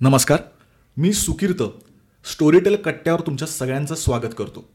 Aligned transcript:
नमस्कार. 0.00 0.40
मी 0.96 1.12
सुकीर्त 1.12 1.62
स्टोरीटेल 2.24 2.76
कट्ट्यावर 2.76 3.20
तुमच्या 3.20 3.48
सगळ्यांचं 3.48 3.94
स्वागत 3.94 4.34
करतो. 4.38 4.70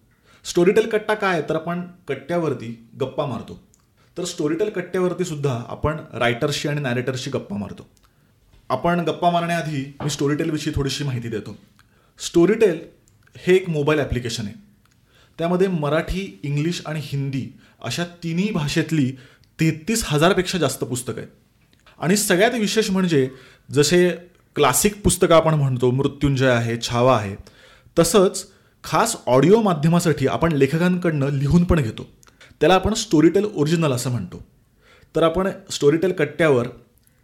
स्टोरीटेल 0.46 0.90
कट्टा 0.90 1.14
काय 1.14 1.34
आहे? 1.34 1.50
तर 1.50 1.56
आपण 1.56 1.82
कट्ट्यावरती 2.08 2.88
गप्पा 3.02 3.26
मारतो. 3.26 3.64
तर 4.18 4.26
स्टोरीटेल 4.26 4.70
कट्ट्यावरती 4.70 5.26
सुद्धा 5.26 5.64
आपण 5.68 5.98
रायटर्सशी 6.14 6.68
आणि 6.68 6.82
नॅरेटर्सशी 6.82 7.32
गप्पा 7.32 7.58
मारतो. 7.58 7.90
आपण 8.70 9.00
गप्पा 9.00 9.30
मारण्याआधी 9.30 9.94
मी 10.04 10.10
स्टोरीटेलविषयी 10.10 10.74
थोडीशी 10.76 11.04
माहिती 11.04 11.28
देतो. 11.28 11.58
स्टोरीटेल 12.20 12.80
हे 13.38 13.56
एक 13.56 13.70
मोबाईल 13.70 14.00
ॲप्लिकेशन 14.00 14.46
आहे. 14.46 14.54
त्यामध्ये 15.38 15.68
मराठी 15.68 16.40
इंग्लिश 16.44 16.82
आणि 16.86 17.00
हिंदी 17.04 17.60
अशा 17.84 18.04
तिन्ही 18.04 18.52
भाषेतली 18.52 19.12
तेहतीस 19.60 20.04
हजारपेक्षा 20.06 20.58
जास्त 20.58 20.84
पुस्तकं 20.84 21.18
आहेत. 21.18 21.30
आणि 22.00 22.18
सगळ्यात 22.18 22.52
विशेष 22.52 22.90
म्हणजे 22.90 23.30
जसे 23.72 24.29
क्लासिक 24.60 25.02
पुस्तकं 25.04 25.36
आपण 25.36 25.54
म्हणतो 25.54 25.92
मृत्युंजय 25.92 26.48
आहे 26.48 26.76
छावा 26.82 27.16
आहे. 27.18 27.36
तसंच 28.00 28.46
खास 28.84 29.16
ऑडिओ 29.26 29.62
माध्यमासाठी 29.62 30.28
आपण 30.28 30.52
लेखकांकडनं 30.52 31.30
लिहून 31.30 31.64
पण 31.64 31.80
घेतो. 31.80 32.08
त्याला 32.60 32.76
आपण 32.76 32.94
स्टोरीटेल 32.94 33.46
ओरिजिनल 33.56 33.92
असं 33.92 34.10
म्हणतो. 34.12 34.44
तर 35.16 35.24
आपण 35.24 35.48
स्टोरीटेल 35.72 36.12
कट्ट्यावर 36.12 36.68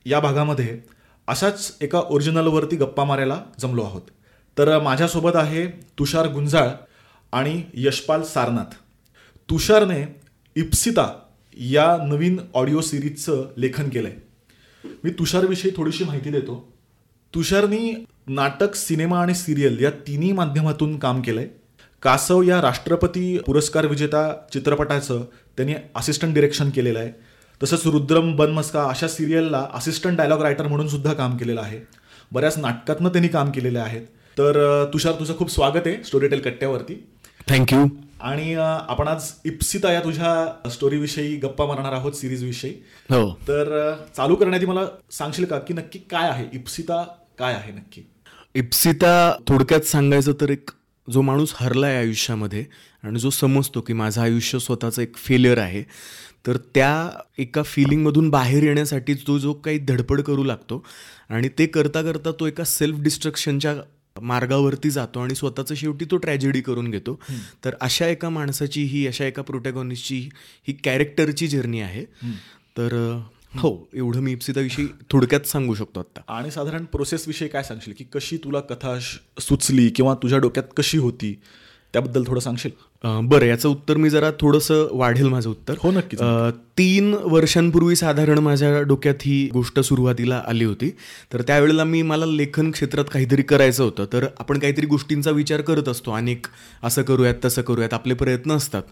या 0.06 0.20
भागामध्ये 0.20 0.80
अशाच 1.28 1.76
एका 1.82 2.00
ओरिजिनलवरती 2.00 2.76
गप्पा 2.76 3.04
मारायला 3.04 3.42
जमलो 3.60 3.84
आहोत. 3.84 4.02
तर 4.58 4.80
माझ्यासोबत 4.80 5.36
आहे 5.36 5.68
तुषार 6.00 6.28
गुंजाळ 6.28 6.70
आणि 7.32 7.62
यशपाल 7.74 8.22
सारनाथ. 8.22 8.76
तुषारने 9.50 10.22
इप्सिता 10.56 11.08
या 11.54 11.98
नवीन 12.08 12.40
ऑडिओ 12.54 12.82
सिरीजचं 12.82 13.48
लेखन 13.58 13.90
केलं 13.90 14.08
आहे 14.08 14.18
मी 15.04 15.10
तुषारविषयी 15.10 15.72
थोडीशी 15.78 16.04
माहिती 16.04 16.30
देतो. 16.30 16.75
तुषारनी 17.36 17.94
नाटक 18.28 18.76
सिनेमा 18.76 19.20
आणि 19.22 19.34
सिरियल 19.36 19.78
या 19.82 19.90
तिन्ही 20.08 20.32
माध्यमातून 20.32 20.98
काम 21.00 21.22
केलं 21.22 21.40
आहे 21.40 21.50
कासव 22.04 22.42
या 22.42 22.62
राष्ट्रपती 22.62 23.38
पुरस्कार 23.38 23.86
विजेता 23.86 24.22
चित्रपटाचं 24.54 25.24
त्यांनी 25.58 25.74
असिस्टंट 25.96 26.34
डिरेक्शन 26.34 26.70
केलेलं 26.70 27.00
आहे. 27.00 27.12
तसंच 27.62 27.86
रुद्रम 27.86 28.36
बनमस्का 28.36 28.84
अशा 28.84 29.08
सिरियलला 29.08 29.66
असिस्टंट 29.74 30.18
डायलॉग 30.18 30.42
रायटर 30.42 30.68
म्हणून 30.68 30.88
सुद्धा 30.88 31.14
काम 31.14 31.38
केलेलं 31.38 31.62
आहे. 31.62 31.80
बऱ्याच 32.32 32.58
नाटकातनं 32.58 33.10
त्यांनी 33.10 33.28
काम 33.28 33.52
केलेलं 33.52 33.80
आहे. 33.80 34.00
तर 34.38 34.86
तुषार 34.94 35.14
तुझं 35.20 35.38
खूप 35.38 35.52
स्वागत 35.52 35.86
आहे 35.86 36.04
स्टोरीटेल 36.04 36.40
कट्ट्यावरती. 36.40 36.96
थँक्यू 37.50 37.86
आणि 38.22 38.54
आपण 38.60 39.08
आज 39.08 39.32
इप्सिता 39.46 39.92
या 39.94 40.04
तुझ्या 40.04 40.70
स्टोरीविषयी 40.72 41.36
गप्पा 41.36 41.66
मारणार 41.66 41.94
आहोत 41.94 42.14
सिरीजविषयी 42.14 42.72
हो. 43.10 43.30
तर 43.48 43.94
चालू 44.18 44.36
करण्याआधी 44.36 44.66
मला 44.66 44.86
सांगशील 45.12 45.46
का 45.46 45.60
की 45.60 45.74
नक्की 45.74 46.00
काय 46.00 46.30
आहे 46.30 46.46
इप्सिता 46.54 47.04
काय 47.40 47.54
आहे 47.54 47.72
नक्की? 47.72 48.02
इप्सिता 48.56 49.38
थोडक्यात 49.48 49.82
सांगायचं 49.82 50.34
तर 50.42 50.50
एक 50.50 50.70
जो 51.08 51.22
माणूस 51.22 51.54
हरलाय 51.56 51.98
आयुष्यामध्ये 51.98 52.66
आणि 53.04 53.20
जो 53.20 53.30
समजतो 53.30 53.82
की 53.82 53.94
माझं 53.94 54.22
आयुष्य 54.22 54.60
स्वतःचं 54.60 55.02
एक 55.02 55.18
फेलियर 55.18 55.58
आहे 55.58 55.84
तर 56.48 56.58
त्या 56.58 57.10
एका 57.38 57.64
फिलिंगमधून 57.64 58.30
बाहेर 58.30 58.64
येण्यासाठी 58.64 59.14
तो 59.14 59.38
जो 59.40 59.54
काही 59.54 59.78
धडपड 59.78 60.22
करू 60.22 60.44
लागतो 60.44 60.86
आणि 61.30 61.50
ते 61.60 61.66
करता 61.66 62.02
करता 62.02 62.32
तो 62.32 62.46
एका 62.46 62.64
सेल्फ 62.64 63.00
डिस्ट्रक्शनच्या 63.00 63.76
मार्गावरती 64.22 64.90
जातो 64.90 65.20
आणि 65.20 65.36
स्वतःचं 65.36 65.76
शेवटी 65.76 66.06
तो 66.06 66.18
ट्रॅजेडी 66.18 66.62
करून 66.62 66.92
घेतो. 66.92 67.20
तर 67.66 67.76
अशा 67.82 68.08
एका 68.08 68.30
माणसाची 68.30 68.84
ही 68.84 69.08
अशा 69.08 69.26
एका 69.26 69.42
प्रोटॅगॉनिस्टची 69.42 70.30
ही 70.68 70.74
कॅरेक्टरची 70.74 71.48
जर्नी 71.48 71.82
आहे. 71.82 72.06
तर 72.78 73.20
हो. 73.58 73.90
एवढं 73.94 74.20
मी 74.20 74.32
इप्सिताविषयी 74.32 74.88
थोडक्यात 75.12 75.42
सांगू 75.42 75.76
शकतो 75.76 76.00
आता 76.00 76.22
आणि 76.28 76.52
साधारण 76.52 76.86
प्रोसेसविषयी 76.86 77.48
काय 77.48 77.64
सांगशील? 77.64 77.94
की 77.98 78.04
कशी 78.04 78.38
तुला 78.38 78.60
कथा 78.60 79.00
सुचली 79.40 79.90
किंवा 79.90 80.16
तुझ्या 80.16 80.38
डोक्यात 80.40 80.64
कशी 80.78 80.98
होती? 80.98 81.40
त्याबद्दल 81.94 82.24
थोडं 82.28 82.40
सांगशील? 82.40 82.72
बरं 83.04 83.46
याचं 83.46 83.70
उत्तर 83.70 83.98
मी 83.98 84.10
जरा 84.10 84.32
थोडंसं 84.40 84.88
वाढेल 84.92 85.28
माझं 85.28 85.50
उत्तर. 85.50 85.76
हो, 85.80 85.92
नक्कीच, 85.92 86.20
अं, 86.20 86.52
तीन 86.78 87.14
वर्षांपूर्वी 87.24 87.96
साधारण 87.96 88.40
माझ्या 88.40 88.82
डोक्यात 88.82 89.16
ही 89.22 89.50
गोष्ट 89.54 89.80
सुरुवातीला 89.80 90.42
आली 90.48 90.64
होती. 90.64 90.90
तर 91.34 91.42
त्यावेळेला 91.42 91.84
मी 91.84 92.02
मला 92.02 92.26
लेखन 92.26 92.72
क्षेत्रात 92.72 93.06
काहीतरी 93.12 93.42
करायचं 93.42 93.84
होतं. 93.84 94.06
तर 94.14 94.26
आपण 94.40 94.60
काहीतरी 94.60 94.86
गोष्टींचा 94.86 95.32
विचार 95.32 95.62
करत 95.62 95.90
असतो. 95.90 96.12
अनेक 96.12 96.46
असं 96.84 97.02
करूयात 97.02 97.36
तसं 97.46 97.62
करूयात 97.62 97.94
आपले 97.94 98.14
प्रयत्न 98.14 98.52
असतात. 98.52 98.84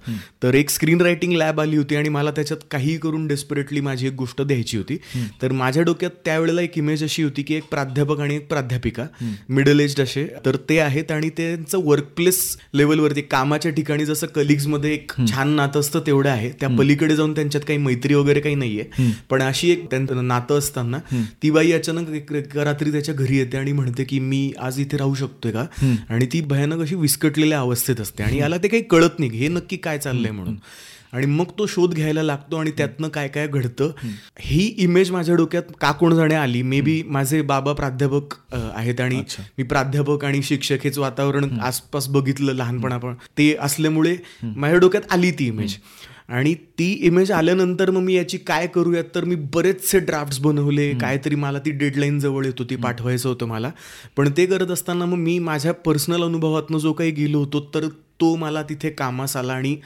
तर 0.44 0.54
एक 0.54 0.70
स्क्रीन 0.70 1.02
रायटिंग 1.02 1.34
लॅब 1.34 1.62
आली 1.62 1.78
होती 1.78 1.96
आणि 1.96 2.10
मला 2.10 2.32
त्याच्यात 2.32 2.60
काही 2.72 2.98
करून 2.98 3.28
डेस्परेटली 3.28 3.82
माझी 3.82 4.08
एक 4.08 4.14
गोष्ट 4.14 4.42
द्यायची 4.42 4.78
होती. 4.78 4.98
तर 5.42 5.52
माझ्या 5.52 5.84
डोक्यात 5.84 6.12
त्यावेळेला 6.26 6.62
एक 6.62 6.78
इमेज 6.78 7.04
अशी 7.04 7.24
होती 7.24 7.44
की 7.44 7.56
एक 7.56 7.64
प्राध्यापक 7.72 8.20
आणि 8.20 8.36
एक 8.36 8.48
प्राध्यापिका 8.48 9.06
मिडल 9.50 9.80
एज 9.80 10.00
असे. 10.02 10.28
तर 10.46 10.56
ते 10.70 10.80
आहेत 10.80 11.12
आणि 11.12 11.30
त्यांचं 11.30 11.84
वर्कप्लेस 11.84 12.58
लेवलवरती 12.74 13.22
कामाच्या 13.22 13.72
ठिकाणी 13.72 14.06
जसं 14.06 14.28
कलिग्समध्ये 14.28 14.94
एक 14.94 15.12
छान 15.30 15.50
नातं 15.50 15.80
असतं 15.80 16.00
तेवढं 16.00 16.30
आहे. 16.30 16.52
त्या 16.60 16.70
पलीकडे 16.70 17.16
जाऊन 17.16 17.36
त्यांच्यात 17.36 17.64
काही 17.74 17.84
मैत्री 17.84 18.14
वगैरे 18.14 18.40
काही 18.40 18.56
नाहीये. 18.56 18.86
पण 19.30 19.42
अशी 19.42 19.72
एक 19.72 19.90
त्यांचं 19.92 20.28
नातं 20.28 20.58
असताना 20.58 21.00
ती 21.44 21.52
बाई 21.52 21.72
अचानक 21.72 22.32
रात्री 22.56 22.92
त्याच्या 22.92 23.16
घरी 23.16 23.38
येते 23.38 23.58
आणि 23.58 23.72
म्हणते 23.72 24.04
की 24.04 24.20
मी 24.20 24.52
आज 24.60 24.80
इथे 24.80 24.98
राहू 24.98 25.16
शकतोय 25.16 25.52
का? 25.52 25.66
आणि 26.10 26.26
ती 26.34 26.42
भयानक 26.42 26.82
अशी 26.82 26.96
विस्कटलेल्या 26.96 27.60
अवस्थेत 27.60 28.02
असते. 28.02 28.24
आणि 28.24 28.40
याला 28.40 28.58
ते 28.58 28.68
काही 28.68 28.84
कळत 28.84 29.20
नाही 29.20 29.32
हे 29.32 29.48
नक्की 29.48 29.78
काय 29.78 29.98
चाललंय 29.98 30.32
म्हणून. 30.32 30.58
आणि 31.14 31.26
मग 31.26 31.46
तो 31.58 31.66
शोध 31.66 31.94
घ्यायला 31.94 32.22
लागतो 32.24 32.58
आणि 32.58 32.72
त्यातनं 32.72 33.08
काय 33.08 33.28
काय 33.28 33.48
घडतं. 33.48 33.92
ही 34.40 34.66
इमेज 34.78 35.12
माझ्या 35.12 35.36
डोक्यात 35.36 35.64
का 35.82 35.92
कोण 35.92 36.16
जाणे 36.16 36.36
आली? 36.36 36.62
मे 36.62 36.80
बी 36.82 37.02
माझे 37.06 37.42
बाबा 37.42 37.74
प्राध्यापक 37.74 38.34
आहेत 38.54 39.02
आणि 39.02 39.22
मी 39.58 39.64
प्राध्यापक 39.64 40.26
आणि 40.26 40.42
शिक्षक 40.44 40.84
हेच 40.84 40.98
वातावरण 40.98 41.60
आसपास 41.60 42.08
बघितलं 42.08 42.54
लहानपणापण 42.54 43.14
ते 43.38 43.54
असल्यामुळे 43.62 44.16
माझ्या 44.44 44.80
डोक्यात 44.80 45.12
आली 45.12 45.32
ती 45.32 45.48
इमेज 45.48 45.76
आणि 46.30 46.54
ती 46.54 46.92
इमेज 46.92 47.32
आल्यानंतर 47.32 47.92
मग 47.92 48.02
मी 48.02 48.14
याची 48.14 48.38
काय 48.38 48.68
करूयात? 48.68 49.04
तर 49.16 49.24
मी 49.24 49.36
बरेचसे 49.36 50.00
ड्राफ्ट्स 50.00 50.40
बनवले. 50.40 50.94
काहीतरी 50.94 51.36
मला 51.36 51.60
ती 51.60 51.72
डेडलाईन 51.72 52.20
जवळ 52.20 52.46
येत 52.46 52.54
होती 52.60 52.76
पाठवायचं 52.76 53.30
होतं 53.30 53.46
मला. 53.46 53.72
पण 54.18 54.30
ते 54.38 54.46
करत 54.46 54.68
असताना 54.68 55.06
मग 55.06 55.18
मी 55.18 55.40
माझ्या 55.40 55.74
पर्सनल 55.74 56.24
अनुभवातनं 56.24 56.78
जो 56.78 56.94
काही 56.94 57.12
गेलो 57.12 57.40
होतो 57.40 57.72
तर 57.76 57.88
तो 58.22 58.36
मला 58.36 58.64
तिथे 58.64 58.90
कामास 58.90 59.38
आला 59.38 59.54
आणि 59.54 59.78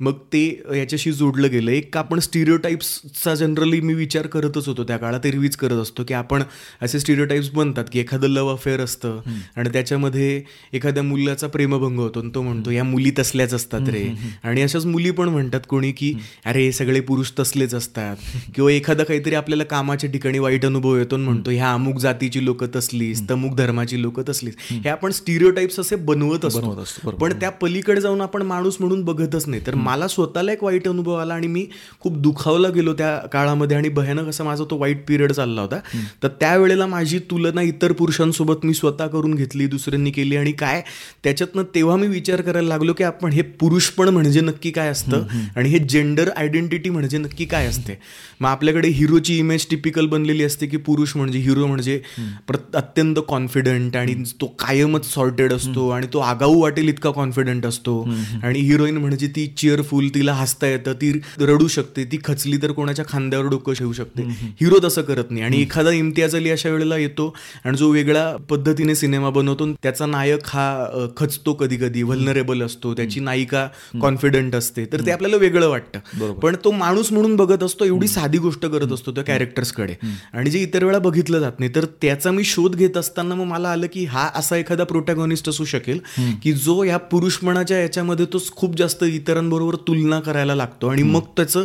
मग 0.00 0.12
ते 0.32 0.40
याच्याशी 0.74 1.12
जोडलं 1.12 1.50
गेलं. 1.50 1.70
एक 1.70 1.96
आपण 1.96 2.18
स्टिरिओटाईप्सचा 2.18 3.34
जनरली 3.34 3.80
मी 3.80 3.94
विचार 3.94 4.26
करतच 4.26 4.66
होतो. 4.68 4.84
त्या 4.84 4.96
काळात 4.96 5.26
एरवीच 5.26 5.56
करत 5.56 5.72
असतो 5.72 6.04
की 6.04 6.14
आपण 6.14 6.42
असे 6.82 7.00
स्टिरिओटाईप्स 7.00 7.50
बनतात 7.50 7.84
की 7.92 7.98
एखादं 8.00 8.28
लव्ह 8.28 8.52
अफेअर 8.52 8.80
असतं 8.80 9.20
आणि 9.56 9.70
त्याच्यामध्ये 9.72 10.42
एखाद्या 10.72 11.02
मुलाचा 11.02 11.46
प्रेमभंग 11.46 11.98
होतो 11.98 12.20
आणि 12.20 12.30
तो 12.34 12.42
म्हणतो 12.42 12.70
या 12.70 12.84
मुली 12.84 13.10
तसल्याच 13.18 13.54
असतात 13.54 13.88
रे. 13.88 14.04
आणि 14.42 14.62
अशाच 14.62 14.84
मुली 14.86 15.10
पण 15.10 15.28
म्हणतात 15.28 15.60
कोणी 15.68 15.92
की 15.92 16.12
अरे 16.44 16.62
हे 16.64 16.72
सगळे 16.72 17.00
पुरुष 17.00 17.30
तसलेच 17.38 17.74
असतात. 17.74 18.16
किंवा 18.54 18.70
एखादा 18.70 19.04
काहीतरी 19.04 19.34
आपल्याला 19.34 19.64
कामाच्या 19.64 20.10
ठिकाणी 20.10 20.38
वाईट 20.38 20.66
अनुभव 20.66 20.96
येतो 20.96 21.16
म्हणतो 21.16 21.50
ह्या 21.50 21.72
अमुक 21.72 21.98
जातीची 21.98 22.44
लोक 22.44 22.64
तसलीच 22.76 23.22
तमुक 23.30 23.54
धर्माची 23.56 24.02
लोक 24.02 24.20
तसलीच 24.28 24.54
हे 24.70 24.88
आपण 24.88 25.10
स्टिरिओटाईप्स 25.10 25.80
असे 25.80 25.96
बनवत 25.96 26.44
असतो, 26.44 27.10
पण 27.10 27.32
त्या 27.40 27.50
पलीकडे 27.50 28.00
जाऊन 28.00 28.20
आपण 28.20 28.42
माणूस 28.42 28.76
म्हणून 28.80 29.04
बघतच 29.04 29.48
नाही. 29.48 29.62
तर 29.66 29.74
मला 29.86 30.08
स्वतःला 30.08 30.52
एक 30.52 30.64
वाईट 30.64 30.88
अनुभव 30.88 31.14
आला 31.14 31.34
आणि 31.34 31.46
मी 31.46 31.66
खूप 32.00 32.16
दुखावला 32.16 32.68
गेलो 32.68 32.94
त्या 32.94 33.16
काळामध्ये 33.26 33.76
आणि 33.76 33.88
भयानक 33.88 34.28
असा 34.28 34.44
माझा 34.44 34.64
तो 34.70 34.78
वाईट 34.78 35.04
पिरियड 35.08 35.32
चालला 35.32 35.60
होता. 35.60 35.78
तर 36.22 36.28
त्यावेळेला 36.40 36.86
माझी 36.86 37.18
तुलना 37.18 37.62
इतर 37.62 37.92
पुरुषांसोबत 37.92 38.64
मी 38.64 38.74
स्वतः 38.74 39.06
करून 39.06 39.34
घेतली 39.34 39.66
दुसऱ्यांनी 39.66 40.10
केली 40.10 40.36
आणि 40.36 40.52
काय 40.52 40.82
त्याच्यातनं 41.24 41.62
तेव्हा 41.74 41.96
मी 41.96 42.06
विचार 42.06 42.40
करायला 42.40 42.68
लागलो 42.68 42.92
की 42.92 43.04
आपण 43.04 43.32
हे 43.32 43.42
पुरुषपण 43.60 44.08
म्हणजे 44.08 44.40
नक्की 44.40 44.70
काय 44.70 44.88
असतं 44.88 45.26
आणि 45.56 45.68
हे 45.68 45.78
जेंडर 45.78 46.30
आयडेंटिटी 46.36 46.90
म्हणजे 46.90 47.18
नक्की 47.18 47.44
काय 47.44 47.66
असते. 47.66 47.98
मग 48.40 48.48
आपल्याकडे 48.48 48.88
हिरोची 48.88 49.38
इमेज 49.38 49.66
टिपिकल 49.70 50.06
बनलेली 50.06 50.44
असते 50.44 50.66
की 50.66 50.76
पुरुष 50.76 51.16
म्हणजे 51.16 51.38
हिरो 51.38 51.66
म्हणजे 51.66 52.00
प्रत- 52.46 52.76
अत्यंत 52.76 53.16
कॉन्फिडंट 53.28 53.96
आणि 53.96 54.14
तो 54.40 54.46
कायमच 54.58 55.12
सॉर्टेड 55.14 55.52
असतो 55.52 55.88
आणि 55.88 56.06
तो 56.12 56.18
आगाऊ 56.18 56.60
वाटेल 56.60 56.88
इतका 56.88 57.10
कॉन्फिडंट 57.10 57.66
असतो. 57.66 58.02
आणि 58.42 58.58
हिरोईन 58.58 58.96
म्हणजे 58.96 59.26
ती 59.26 59.46
चिअरफुल 59.76 60.08
तिला 60.14 60.32
हसता 60.32 60.66
येतं 60.66 60.92
ती 60.92 61.10
रडू 61.40 61.66
शकते 61.68 62.04
ती 62.04 62.18
खचली 62.24 62.56
तर 62.62 62.72
कोणाच्या 62.72 63.04
खांद्यावर 63.08 63.46
डोकं 63.48 63.72
ठेवू 63.72 63.92
शकते. 63.92 64.22
हिरो 64.60 64.78
तसं 64.84 65.02
करत 65.02 65.30
नाही. 65.30 65.42
आणि 65.44 65.60
एखादा 65.62 65.90
इम्तियाज 65.92 66.36
अली 66.36 66.50
अशा 66.50 66.70
वेळेला 66.70 66.96
येतो 66.96 67.34
आणि 67.64 67.76
जो 67.78 67.88
वेगळ्या 67.90 68.24
पद्धतीने 68.50 68.94
सिनेमा 68.94 69.30
बनवतो 69.30 69.66
त्याचा 69.72 70.06
नायक 70.06 70.46
हा 70.46 71.08
खचतो 71.16 71.52
कधी 71.54 71.76
कधी 71.76 72.02
व्हलनरेबल 72.02 72.62
असतो 72.62 72.94
त्याची 72.94 73.20
नायिका 73.20 73.66
कॉन्फिडंट 74.00 74.54
असते 74.54 74.84
तर 74.92 75.04
ते 75.06 75.10
आपल्याला 75.10 75.36
वेगळं 75.36 75.68
वाटतं. 75.68 76.32
पण 76.32 76.56
तो 76.64 76.70
माणूस 76.70 77.12
म्हणून 77.12 77.36
बघत 77.36 77.62
असतो 77.62 77.84
एवढी 77.84 78.08
साधी 78.08 78.38
गोष्ट 78.38 78.66
करत 78.66 78.92
असतो 78.92 79.12
त्या 79.12 79.24
कॅरेक्टर्सकडे 79.24 79.94
आणि 80.32 80.50
जे 80.50 80.58
इतर 80.58 80.84
वेळा 80.84 80.98
बघितलं 80.98 81.40
जात 81.40 81.60
नाही 81.60 81.74
तर 81.74 81.84
त्याचा 82.02 82.30
मी 82.30 82.44
शोध 82.44 82.76
घेत 82.76 82.96
असताना 82.96 83.34
मग 83.34 83.44
मला 83.46 83.68
आलं 83.68 83.86
की 83.92 84.04
हा 84.04 84.28
असा 84.34 84.56
एखादा 84.56 84.84
प्रोटॅगॉनिस्ट 84.84 85.48
असू 85.48 85.64
शकेल 85.64 85.98
की 86.42 86.52
जो 86.52 86.82
या 86.84 86.96
पुरुषपणाच्या 87.06 87.78
याच्यामध्ये 87.78 88.26
तो 88.32 88.38
खूप 88.56 88.76
जास्त 88.76 89.04
इतरांबरोबर 89.04 89.65
तुलना 89.74 90.20
करायला 90.20 90.54
लागतो 90.54 90.88
आणि 90.88 91.02
मग 91.02 91.20
त्याचं 91.20 91.64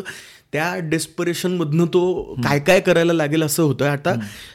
त्या 0.54 0.74
डेस्परेशन 0.84 1.52
मधनं 1.52 1.86
तो 1.86 2.02
काय 2.44 2.60
काय 2.60 2.80
करायला 2.80 3.14
लागेल 3.14 3.44
असं 3.44 3.64
होतं 3.64 3.86
आता 3.86 4.14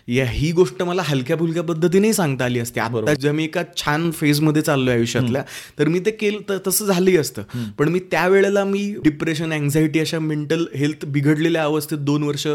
या 0.09 0.25
ही 0.29 0.51
गोष्ट 0.53 0.83
मला 0.83 1.03
हलक्या 1.05 1.37
फुलक्या 1.37 1.63
पद्धतीने 1.63 2.13
सांगता 2.13 2.45
आली 2.45 2.59
असते. 2.59 2.81
आता 2.81 3.15
जेव्हा 3.15 3.33
मी 3.37 3.45
एका 3.45 3.63
छान 3.77 4.11
फेजमध्ये 4.11 4.63
चाललोय 4.63 4.95
आयुष्यातल्या 4.95 5.43
तर 5.79 5.89
मी 5.89 6.01
ते 6.07 6.11
केलं 6.11 6.49
तर 6.49 6.59
तसं 6.67 6.87
झालंही 6.87 7.17
असतं. 7.17 7.43
पण 7.79 7.89
मी 7.89 7.99
त्यावेळेला 8.11 8.65
मी 8.65 8.85
डिप्रेशन 9.05 9.53
अँझायटी 9.53 10.01
अशा 10.01 10.19
मेंटल 10.19 10.65
हेल्थ 10.75 11.07
बिघडलेल्या 11.07 11.63
अवस्थेत 11.65 11.99
दोन 11.99 12.23
वर्ष 12.23 12.47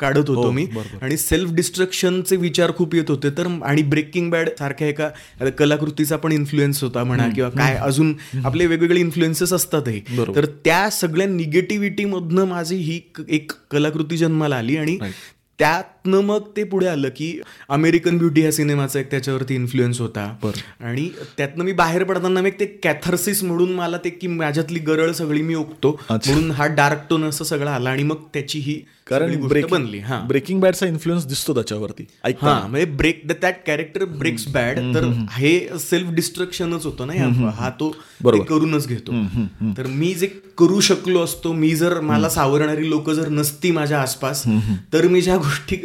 काढत 0.00 0.28
होतो 0.28 0.50
मी. 0.50 0.66
आणि 1.02 1.16
सेल्फ 1.16 1.52
डिस्ट्रक्शनचे 1.54 2.36
विचार 2.36 2.72
खूप 2.76 2.94
येत 2.94 3.10
होते. 3.10 3.30
तर 3.30 3.46
आणि 3.64 3.82
ब्रेकिंग 3.82 4.30
बॅड 4.30 4.48
सारख्या 4.58 4.88
एका 4.88 5.48
कलाकृतीचा 5.58 6.16
पण 6.16 6.32
इन्फ्लुएन्स 6.32 6.82
होता 6.82 7.04
म्हणा 7.04 7.28
किंवा 7.34 7.50
काय 7.50 7.76
अजून 7.76 8.14
आपले 8.44 8.66
वेगवेगळे 8.66 9.00
इन्फ्लुएन्सेस 9.00 9.52
असतातही. 9.52 10.00
तर 10.36 10.46
त्या 10.64 10.88
सगळ्या 10.90 11.26
निगेटिव्हिटी 11.26 12.04
मधनं 12.04 12.44
माझी 12.46 12.84
ही 12.86 13.00
एक 13.28 13.52
कलाकृती 13.70 14.16
जन्माला 14.16 14.56
आली 14.56 14.76
आणि 14.76 14.98
त्यातनं 15.58 16.20
मग 16.20 16.48
ते 16.56 16.64
पुढे 16.64 16.86
आलं 16.86 17.08
की 17.08 17.28
अमेरिकन 17.68 18.18
ब्युटी 18.18 18.40
ह्या 18.40 18.50
सिनेमाचा 18.52 19.00
एक 19.00 19.10
त्याच्यावरती 19.10 19.54
इन्फ्लुएन्स 19.54 20.00
होता. 20.00 20.24
आणि 20.80 21.08
त्यातनं 21.38 21.64
मी 21.64 21.72
बाहेर 21.72 22.04
पडताना 22.04 22.40
मी 22.40 22.50
ते 22.50 22.66
कॅथर्सिस 22.82 23.42
म्हणून 23.44 23.72
मला 23.72 23.96
ते 23.96 24.10
की 24.10 24.26
माझ्यातली 24.26 24.78
गरळ 24.78 25.12
सगळी 25.12 25.42
मी 25.42 25.54
ओकतो 25.54 25.98
म्हणून 26.10 26.50
हा 26.50 26.66
डार्क 26.66 27.06
टोन 27.10 27.24
असं 27.24 27.44
सगळं 27.44 27.70
आला 27.70 27.90
आणि 27.90 28.02
मग 28.02 28.22
त्याची 28.34 28.58
ही 28.58 28.80
कारण 29.06 29.34
ब्रेक 29.40 29.66
बनली 29.70 29.98
हा. 29.98 30.18
ब्रेकिंग 30.28 30.60
बॅडचा 30.60 30.86
इन्फ्लुएन्स 30.86 31.26
दिसतो 31.26 31.54
त्याच्यावरती. 31.54 32.04
हा 32.40 32.54
म्हणजे 32.60 32.84
break 32.92 33.20
that 33.26 33.56
character 33.66 34.04
breaks 34.04 34.46
bad 34.52 34.78
तर 34.94 35.04
हे 35.32 35.78
सेल्फ 35.80 36.10
डिस्ट्रक्शनच 36.14 36.84
होतं 36.86 37.06
ना 37.06 37.50
हा 37.58 37.68
तो 37.80 37.90
ते 38.24 38.38
करूनच 38.44 38.86
घेतो. 38.88 39.12
तर 39.76 39.86
मी 39.88 40.12
जे 40.14 40.26
करू 40.58 40.80
शकलो 40.80 41.22
असतो 41.24 41.52
मी 41.52 41.74
जर 41.76 41.98
मला 42.00 42.28
सावरणारी 42.28 42.88
लोक 42.90 43.10
जर 43.10 43.28
नसती 43.28 43.70
माझ्या 43.70 44.00
आसपास 44.00 44.42
तर 44.92 45.06
मी 45.08 45.20
ज्या 45.20 45.36
गोष्टी 45.36 45.76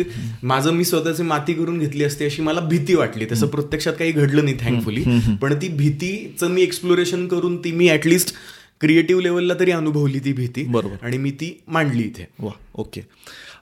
माझं 0.43 0.71
मी 0.73 0.83
स्वतःची 0.83 1.23
माती 1.23 1.53
करून 1.53 1.77
घेतली 1.79 2.03
असती 2.03 2.25
अशी 2.25 2.41
मला 2.41 2.59
भीती 2.61 2.95
वाटली. 2.95 3.25
तसं 3.31 3.47
प्रत्यक्षात 3.47 3.93
काही 3.93 4.11
घडलं 4.11 4.43
नाही 4.43 4.57
थँकफुली 4.59 5.03
पण 5.41 5.53
ती 5.61 5.67
भीतीचं 5.77 6.49
मी 6.49 6.61
एक्सप्लोरेशन 6.61 7.27
करून 7.27 7.57
ती 7.57 7.71
मी 7.71 7.89
ऍटलिस्ट 7.89 8.33
क्रिएटिव्ह 8.81 9.21
लेवलला 9.23 9.53
तरी 9.59 9.71
अनुभवली 9.71 10.19
ती 10.19 10.33
भीती. 10.33 10.63
बरोबर. 10.63 10.95
आणि 11.01 11.17
मी 11.17 11.31
ती 11.31 11.63
मांडली 11.67 12.03
इथे. 12.03 12.27
वा 12.39 12.51
ओके. 12.75 13.01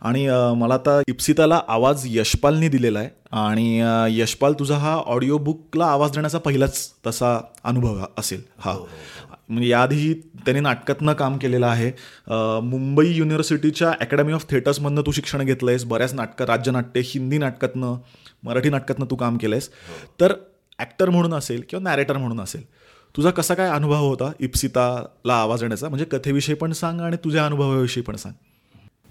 आणि 0.01 0.27
मला 0.57 0.73
आता 0.73 1.01
इप्सिताला 1.07 1.61
आवाज 1.67 2.03
यशपालनी 2.05 2.67
दिलेला 2.67 2.99
आहे. 2.99 3.09
आणि 3.31 3.81
यशपाल 4.19 4.53
तुझा 4.53 4.77
हा 4.77 4.95
ऑडिओ 4.95 5.37
बुकला 5.37 5.85
आवाज 5.85 6.11
देण्याचा 6.11 6.37
पहिलाच 6.37 6.89
तसा 7.07 7.39
अनुभव 7.63 7.97
हा- 7.97 8.07
असेल 8.17 8.41
हा 8.59 8.77
म्हणजे 9.49 9.69
याआधी 9.69 10.13
त्याने 10.13 10.59
नाटकातनं 10.59 11.13
काम 11.13 11.37
केलेलं 11.37 11.67
आहे. 11.67 11.91
मुंबई 12.63 13.07
युनिव्हर्सिटीच्या 13.13 13.91
अकॅडमी 14.01 14.33
ऑफ 14.33 14.45
थिएटर्समधनं 14.49 15.01
तू 15.01 15.11
शिक्षण 15.11 15.43
घेतलं 15.43 15.71
आहेस 15.71 15.85
बऱ्याच 15.85 16.13
नाटकं 16.13 16.45
राज्यनाट्य 16.45 17.01
हिंदी 17.03 17.37
नाटकातनं 17.37 17.95
मराठी 18.43 18.69
नाटकातनं 18.69 19.05
तू 19.11 19.15
काम 19.15 19.37
केलं 19.37 19.55
आहेस 19.55 19.69
तर 20.21 20.33
ॲक्टर 20.79 21.09
म्हणून 21.09 21.33
असेल 21.33 21.63
किंवा 21.69 21.83
नॅरेटर 21.83 22.17
म्हणून 22.17 22.39
असेल 22.39 22.61
तुझा 23.15 23.31
कसा 23.31 23.53
काय 23.53 23.69
अनुभव 23.69 24.07
होता 24.07 24.31
इप्सिताला 24.39 25.33
आवाज 25.33 25.59
देण्याचा? 25.59 25.89
म्हणजे 25.89 26.05
कथेविषयी 26.11 26.55
पण 26.55 26.71
सांग 26.71 26.99
आणि 27.01 27.17
तुझ्या 27.23 27.45
अनुभवाविषयी 27.45 28.03
पण 28.03 28.15
सांग. 28.15 28.33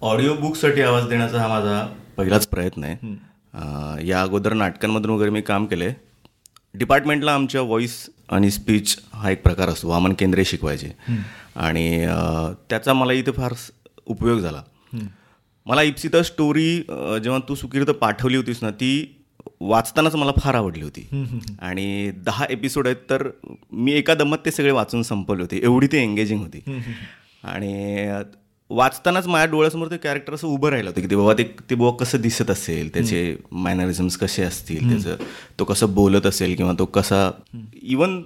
ऑडिओ 0.03 0.35
बुकसाठी 0.35 0.83
आवाज 0.83 1.09
देण्याचा 1.09 1.41
हा 1.41 1.49
माझा 1.49 1.87
पहिलाच 2.17 2.47
प्रयत्न 2.47 2.85
आहे. 2.85 4.07
या 4.09 4.23
अगोदर 4.23 4.53
नाटकांमधून 4.53 5.11
वगैरे 5.11 5.31
मी 5.31 5.41
काम 5.41 5.67
केले. 5.67 5.91
डिपार्टमेंटला 6.75 7.35
आमच्या 7.35 7.61
व्हॉइस 7.63 7.95
आणि 8.31 8.51
स्पीच 8.51 8.97
हा 9.15 9.31
एक 9.31 9.43
प्रकार 9.43 9.69
असतो. 9.69 9.89
वामन 9.89 10.13
केंद्रे 10.13 10.45
शिकवायचे. 10.45 10.93
आणि 11.57 12.07
त्याचा 12.71 12.93
मला 12.93 13.13
इथे 13.13 13.33
फार 13.33 13.55
उपयोग 14.07 14.39
झाला. 14.39 14.63
मला 15.67 15.83
इप्सिता 15.83 16.23
स्टोरी 16.23 16.77
जेव्हा 17.23 17.39
तू 17.49 17.55
सुकिर्त 17.55 17.91
पाठवली 17.91 18.37
होतीस 18.37 18.63
ना 18.63 18.71
ती 18.71 19.18
वाचतानाच 19.61 20.15
मला 20.15 20.33
फार 20.39 20.55
आवडली 20.55 20.83
होती. 20.83 21.07
आणि 21.61 22.11
दहा 22.17 22.47
एपिसोड 22.51 22.87
आहेत 22.87 22.97
तर 23.11 23.29
मी 23.73 23.93
एका 23.93 24.15
दमात 24.15 24.39
ते 24.45 24.51
सगळे 24.51 24.71
वाचून 24.71 25.03
संपवले 25.03 25.43
होते. 25.43 25.61
एवढी 25.63 25.87
ते 25.87 26.03
एंगेजिंग 26.03 26.41
होती. 26.41 26.61
आणि 27.45 28.09
वाचतानाच 28.71 29.27
माझ्या 29.27 29.51
डोळ्यासमोर 29.51 29.91
ते 29.91 29.97
कॅरेक्टर 29.97 30.35
असं 30.35 30.49
उभं 30.49 30.71
राहिलं 30.71 30.91
होतं 30.91 31.01
की 31.01 31.11
ते 31.11 31.17
बाबा 31.17 31.33
ते 31.33 31.43
ते 31.71 31.75
बाबा 31.75 31.97
कसं 31.97 32.21
दिसत 32.21 32.51
असेल 32.51 32.93
त्याचे 32.95 33.37
मॅनरिझम्स 33.51 34.17
कसे 34.17 34.43
असतील 34.43 34.89
त्याचं 34.89 35.25
तो 35.59 35.65
कसं 35.65 35.95
बोलत 35.95 36.27
असेल 36.27 36.55
किंवा 36.57 36.73
तो 36.79 36.85
कसा 36.85 37.31
इवन 37.83 38.21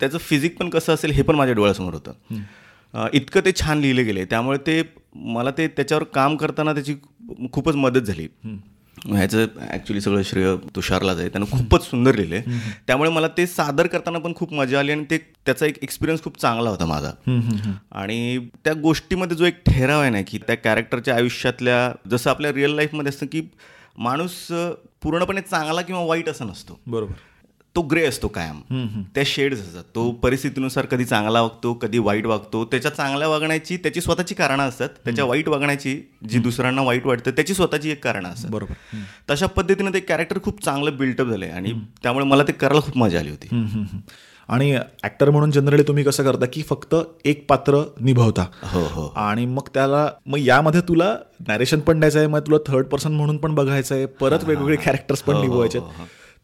त्याचं 0.00 0.18
फिजिक 0.18 0.58
पण 0.58 0.68
कसं 0.70 0.94
असेल 0.94 1.10
हे 1.10 1.22
पण 1.22 1.34
माझ्या 1.34 1.54
डोळ्यासमोर 1.54 1.94
होतं. 1.94 2.12
इतकं 3.12 3.40
ते 3.44 3.52
छान 3.52 3.78
लिहिले 3.78 4.02
गेले 4.04 4.24
त्यामुळे 4.24 4.58
ते 4.58 4.82
मला 5.14 5.50
ते 5.50 5.66
त्याच्यावर 5.68 6.04
काम 6.04 6.36
करताना 6.36 6.72
त्याची 6.72 6.94
खूपच 7.52 7.74
मदत 7.74 8.00
झाली. 8.00 8.26
ह्याचं 9.08 9.46
ॲक्च्युली 9.70 10.00
सगळं 10.00 10.22
श्रेय 10.22 10.54
तुषारलाच 10.76 11.18
आहे. 11.18 11.28
त्यानं 11.28 11.46
खूपच 11.50 11.84
सुंदर 11.84 12.14
लिहिले 12.14 12.40
त्यामुळे 12.86 13.10
मला 13.10 13.28
ते 13.28 13.46
सादर 13.46 13.86
करताना 13.86 14.18
पण 14.18 14.32
खूप 14.36 14.52
मजा 14.52 14.78
आली 14.78 14.92
आणि 14.92 15.04
ते 15.10 15.18
त्याचा 15.46 15.66
एक 15.66 15.78
एक्सपिरियन्स 15.82 16.22
खूप 16.22 16.40
चांगला 16.40 16.70
होता 16.70 16.86
माझा. 16.86 17.10
आणि 17.92 18.38
त्या 18.64 18.72
गोष्टीमध्ये 18.72 19.36
जो 19.36 19.44
एक 19.44 19.62
ठेराव 19.66 20.00
आहे 20.00 20.10
ना 20.10 20.22
की 20.26 20.38
त्या 20.38 20.56
कॅरेक्टरच्या 20.56 21.14
आयुष्यातल्या 21.14 21.90
जसं 22.10 22.30
आपल्या 22.30 22.52
रिअल 22.52 22.74
लाईफमध्ये 22.74 23.10
असतं 23.10 23.26
की 23.26 23.42
माणूस 23.98 24.46
पूर्णपणे 25.02 25.40
चांगला 25.40 25.82
किंवा 25.82 26.04
वाईट 26.04 26.28
असा 26.28 26.44
नसतो. 26.44 26.80
बरोबर. 26.86 27.12
तो 27.76 27.82
ग्रे 27.82 28.04
असतो 28.06 28.28
कायम. 28.28 28.60
त्या 29.14 29.22
शेड्स 29.26 29.60
असतात. 29.60 29.84
तो 29.94 30.10
परिस्थितीनुसार 30.12 30.86
कधी 30.86 31.04
चांगला 31.04 31.40
वागतो 31.40 31.72
कधी 31.74 31.98
वाईट 31.98 32.26
वागतो. 32.26 32.64
त्याच्या 32.64 32.90
चांगल्या 32.90 33.28
वागण्याची 33.28 33.76
त्याची 33.76 34.00
स्वतःची 34.00 34.34
कारणं 34.34 34.68
असतात. 34.68 34.88
त्याच्या 35.04 35.24
वाईट 35.24 35.48
वागण्याची 35.48 36.00
जी 36.28 36.38
दुसऱ्यांना 36.38 36.82
वाईट 36.82 37.06
वाटतं 37.06 37.30
त्याची 37.30 37.54
स्वतःची 37.54 37.90
एक 37.90 38.04
कारणं 38.04 38.28
असतात. 38.28 38.50
बरोबर. 38.50 38.74
तशा 39.30 39.46
पद्धतीने 39.46 39.92
ते 39.94 40.00
कॅरेक्टर 40.00 40.38
खूप 40.44 40.64
चांगलं 40.64 40.96
बिल्टअप 40.96 41.26
झालंय 41.26 41.50
आणि 41.50 41.72
त्यामुळे 42.02 42.26
मला 42.26 42.42
ते 42.42 42.52
करायला 42.52 42.80
खूप 42.80 42.96
मजा 42.98 43.18
आली 43.18 43.30
होती. 43.30 43.48
आणि 44.48 44.76
ऍक्टर 45.04 45.30
म्हणून 45.30 45.50
जनरली 45.50 45.82
तुम्ही 45.82 46.04
कसं 46.04 46.24
करता 46.24 46.46
की 46.52 46.62
फक्त 46.62 46.94
एक 47.24 47.44
पात्र 47.48 47.82
निभावता? 48.00 48.44
हो 48.62 48.80
हो. 48.80 49.06
आणि 49.16 49.46
मग 49.46 49.68
त्याला 49.74 50.08
मग 50.26 50.38
यामध्ये 50.38 50.80
तुला 50.80 51.16
नॅरेशन 51.48 51.80
पण 51.80 52.00
द्यायचं 52.00 52.18
आहे 52.18 52.28
मग 52.28 52.40
तुला 52.40 52.58
थर्ड 52.66 52.86
पर्सन 52.86 53.12
म्हणून 53.12 53.36
पण 53.36 53.54
बघायचं 53.54 53.94
आहे 53.94 54.06
परत 54.06 54.44
वेगवेगळे 54.44 54.76
कॅरेक्टर्स 54.76 55.22
पण 55.22 55.40
निभवायचे 55.40 55.78
आहेत. 55.78 55.90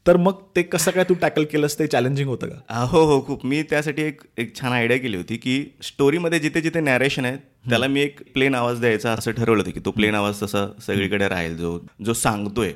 तर 0.06 0.16
मग 0.16 0.38
ते 0.56 0.62
कसं 0.62 0.90
काय 0.90 1.04
तू 1.04 1.14
टॅकल 1.14 1.44
केलंस? 1.44 1.78
ते 1.78 1.87
चॅलेंजिंग 1.87 2.28
होतं 2.28 2.49
का? 2.49 2.84
हो 2.84 3.04
हो 3.06 3.20
खूप. 3.26 3.44
मी 3.46 3.62
त्यासाठी 3.62 4.02
एक 4.02 4.20
एक 4.38 4.54
छान 4.56 4.72
आयडिया 4.72 4.99
केली 5.00 5.16
होती 5.16 5.37
की 5.37 5.64
स्टोरीमध्ये 5.82 6.38
जिथे 6.38 6.60
जिथे 6.60 6.81
नॅरेशन 6.81 7.25
आहे 7.25 7.37
त्याला 7.69 7.87
मी 7.87 8.00
एक 8.00 8.20
प्लेन 8.34 8.54
आवाज 8.54 8.81
द्यायचा 8.81 9.12
असं 9.12 9.31
ठरवलं 9.32 9.58
होतं 9.58 9.70
की 9.70 9.81
तो 9.84 9.90
प्लेन 9.90 10.14
आवाज 10.14 10.43
तसा 10.43 10.66
सगळीकडे 10.87 11.28
राहील. 11.28 11.56
जो 11.56 11.78
जो 12.04 12.12
सांगतोय 12.14 12.72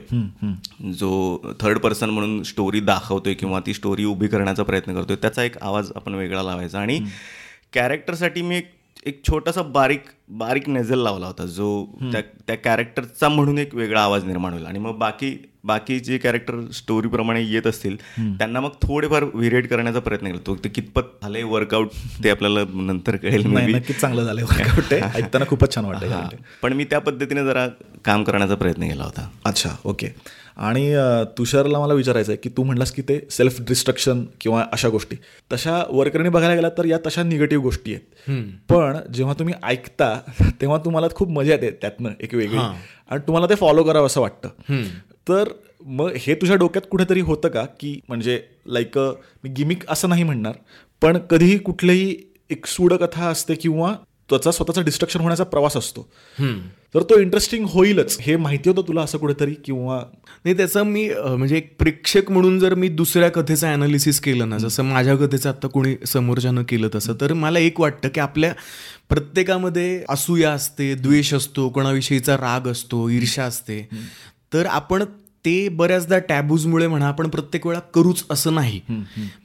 जो 0.98 1.10
थर्ड 1.60 1.78
पर्सन 1.78 2.10
म्हणून 2.10 2.42
स्टोरी 2.42 2.80
दाखवतोय 2.82 3.34
किंवा 3.34 3.60
ती 3.66 3.74
स्टोरी 3.74 4.04
उभी 4.04 4.28
करण्याचा 4.28 4.62
प्रयत्न 4.62 4.94
करतोय 4.94 5.16
त्याचा 5.16 5.42
एक 5.42 5.58
आवाज 5.58 5.90
आपण 5.96 6.14
वेगळा 6.14 6.42
लावायचा. 6.42 6.78
आणि 6.80 7.00
कॅरेक्टरसाठी 7.72 8.42
मी 8.42 8.56
एक 8.56 8.70
एक 9.06 9.20
छोटासा 9.28 9.62
बारीक 9.62 10.04
बारीक 10.28 10.68
नेझल 10.68 10.98
लावला 10.98 11.26
होता 11.26 11.44
जो 11.46 11.84
त्या 12.12 12.20
त्या 12.46 12.56
कॅरेक्टरचा 12.56 13.28
म्हणून 13.28 13.58
एक 13.58 13.74
वेगळा 13.74 14.00
आवाज 14.00 14.24
निर्माण 14.24 14.52
होईल. 14.52 14.66
आणि 14.66 14.78
मग 14.78 14.96
बाकी 14.98 15.36
बाकी 15.64 15.98
जे 16.00 16.18
कॅरेक्टर 16.18 16.60
स्टोरीप्रमाणे 16.70 17.42
येत 17.42 17.66
असतील 17.66 17.96
त्यांना 18.18 18.60
मग 18.60 18.70
थोडेफार 18.82 19.24
व्हिरिएट 19.34 19.68
करण्याचा 19.70 20.00
प्रयत्न 20.00 20.26
केला. 20.26 20.38
तो 20.46 20.56
ते 20.56 20.68
कितपत 20.68 21.02
झालंय 21.22 21.42
वर्कआउट 21.42 21.88
ते 22.24 22.30
आपल्याला 22.30 22.60
नंतर 22.74 23.16
कळेल. 23.16 23.46
नक्कीच 23.46 24.00
चांगलं 24.00 24.24
झालं 24.24 24.40
आहे. 24.40 25.00
ऐकताना 25.16 25.44
खूपच 25.48 25.74
छान. 25.74 25.84
वाटतं 25.84 26.36
पण 26.62 26.72
मी 26.72 26.84
त्या 26.84 26.98
पद्धतीने 26.98 27.44
जरा 27.44 27.66
काम 28.04 28.24
करण्याचा 28.24 28.54
प्रयत्न 28.54 28.88
केला 28.88 29.04
होता. 29.04 29.30
अच्छा 29.44 29.70
ओके. 29.84 30.08
आणि 30.56 30.94
तुषारला 31.38 31.78
मला 31.78 31.94
विचारायचं 31.94 32.32
आहे 32.32 32.38
की 32.42 32.48
तू 32.56 32.62
म्हणलास 32.62 32.92
की 32.92 33.02
ते 33.02 33.18
सेल्फ 33.30 33.60
डिस्ट्रक्शन 33.60 34.24
किंवा 34.40 34.64
अशा 34.72 34.88
गोष्टी. 34.88 35.16
तशा 35.52 35.82
वर्करने 35.90 36.28
बघायला 36.28 36.54
गेला 36.54 36.68
तर 36.68 36.84
या 36.84 36.98
तशा 37.06 37.22
निगेटिव्ह 37.22 37.62
गोष्टी 37.62 37.94
आहेत. 37.94 38.30
पण 38.68 38.98
जेव्हा 39.12 39.34
तुम्ही 39.34 39.54
ऐकता 39.62 40.14
तेव्हा 40.60 40.78
तुम्हाला 40.78 41.08
खूप 41.14 41.30
मजा 41.30 41.52
येते 41.52 41.70
त्यातनं 41.70 42.10
एक 42.20 42.34
वेगळी. 42.34 42.58
आणि 42.58 43.20
तुम्हाला 43.26 43.46
ते 43.46 43.54
फॉलो 43.54 43.82
करावं 43.82 44.06
असं 44.06 44.20
वाटतं. 44.20 44.48
तर 45.28 45.48
मग 45.84 46.12
हे 46.16 46.34
तुझ्या 46.34 46.56
डोक्यात 46.56 46.86
कुठेतरी 46.90 47.20
होतं 47.20 47.48
का? 47.48 47.64
की 47.80 47.98
म्हणजे 48.08 48.40
लाईक 48.66 48.98
मी 48.98 49.48
गिमिक 49.48 49.82
असं 49.88 50.08
नाही 50.08 50.22
म्हणणार 50.22 50.54
पण 51.02 51.18
कधीही 51.30 51.58
कुठलीही 51.58 52.16
एक 52.50 52.66
सूडकथा 52.66 53.26
असते 53.26 53.54
किंवा 53.54 53.94
त्याचा 54.30 54.50
स्वतःचा 54.50 54.82
डिस्ट्रक्शन 54.82 55.20
होण्याचा 55.20 55.44
प्रवास 55.44 55.76
असतो. 55.76 56.08
तर 56.94 57.02
तो 57.02 57.18
इंटरेस्टिंग 57.18 57.64
होईलच. 57.68 58.16
हे 58.20 58.36
माहिती 58.36 58.70
होतं 58.70 58.88
तुला 58.88 59.02
असं 59.02 59.18
कुठेतरी 59.18 59.54
किंवा 59.64 60.00
नाही 60.44 60.56
त्याचं 60.56 60.82
मी 60.82 61.08
म्हणजे 61.08 61.56
एक 61.56 61.74
प्रेक्षक 61.78 62.30
म्हणून 62.30 62.58
जर 62.58 62.74
मी 62.74 62.88
दुसऱ्या 62.88 63.28
कथेचं 63.28 63.72
अनालिसिस 63.72 64.20
केलं 64.20 64.48
ना 64.48 64.58
जसं 64.58 64.82
माझ्या 64.82 65.16
कथेचं 65.16 65.48
आता 65.48 65.68
कोणी 65.68 65.94
समोरच्यानं 66.06 66.62
केलं 66.62 66.88
तसं 66.94 67.14
तर 67.20 67.32
मला 67.32 67.58
एक 67.58 67.80
वाटतं 67.80 68.08
की 68.08 68.20
आपल्या 68.20 68.52
प्रत्येकामध्ये 69.08 70.04
असूया 70.08 70.52
असते 70.52 70.94
द्वेष 70.94 71.34
असतो 71.34 71.68
कोणाविषयीचा 71.68 72.36
राग 72.36 72.68
असतो 72.68 73.08
ईर्ष्या 73.08 73.44
असते. 73.44 73.88
तर 74.52 74.66
आपण 74.66 75.04
ते 75.46 75.68
बऱ्याचदा 75.68 76.18
टॅबूजमुळे 76.18 76.86
म्हणा 76.86 77.06
आपण 77.08 77.28
प्रत्येक 77.28 77.66
वेळा 77.66 77.80
करूच 77.94 78.24
असं 78.30 78.54
नाही. 78.54 78.80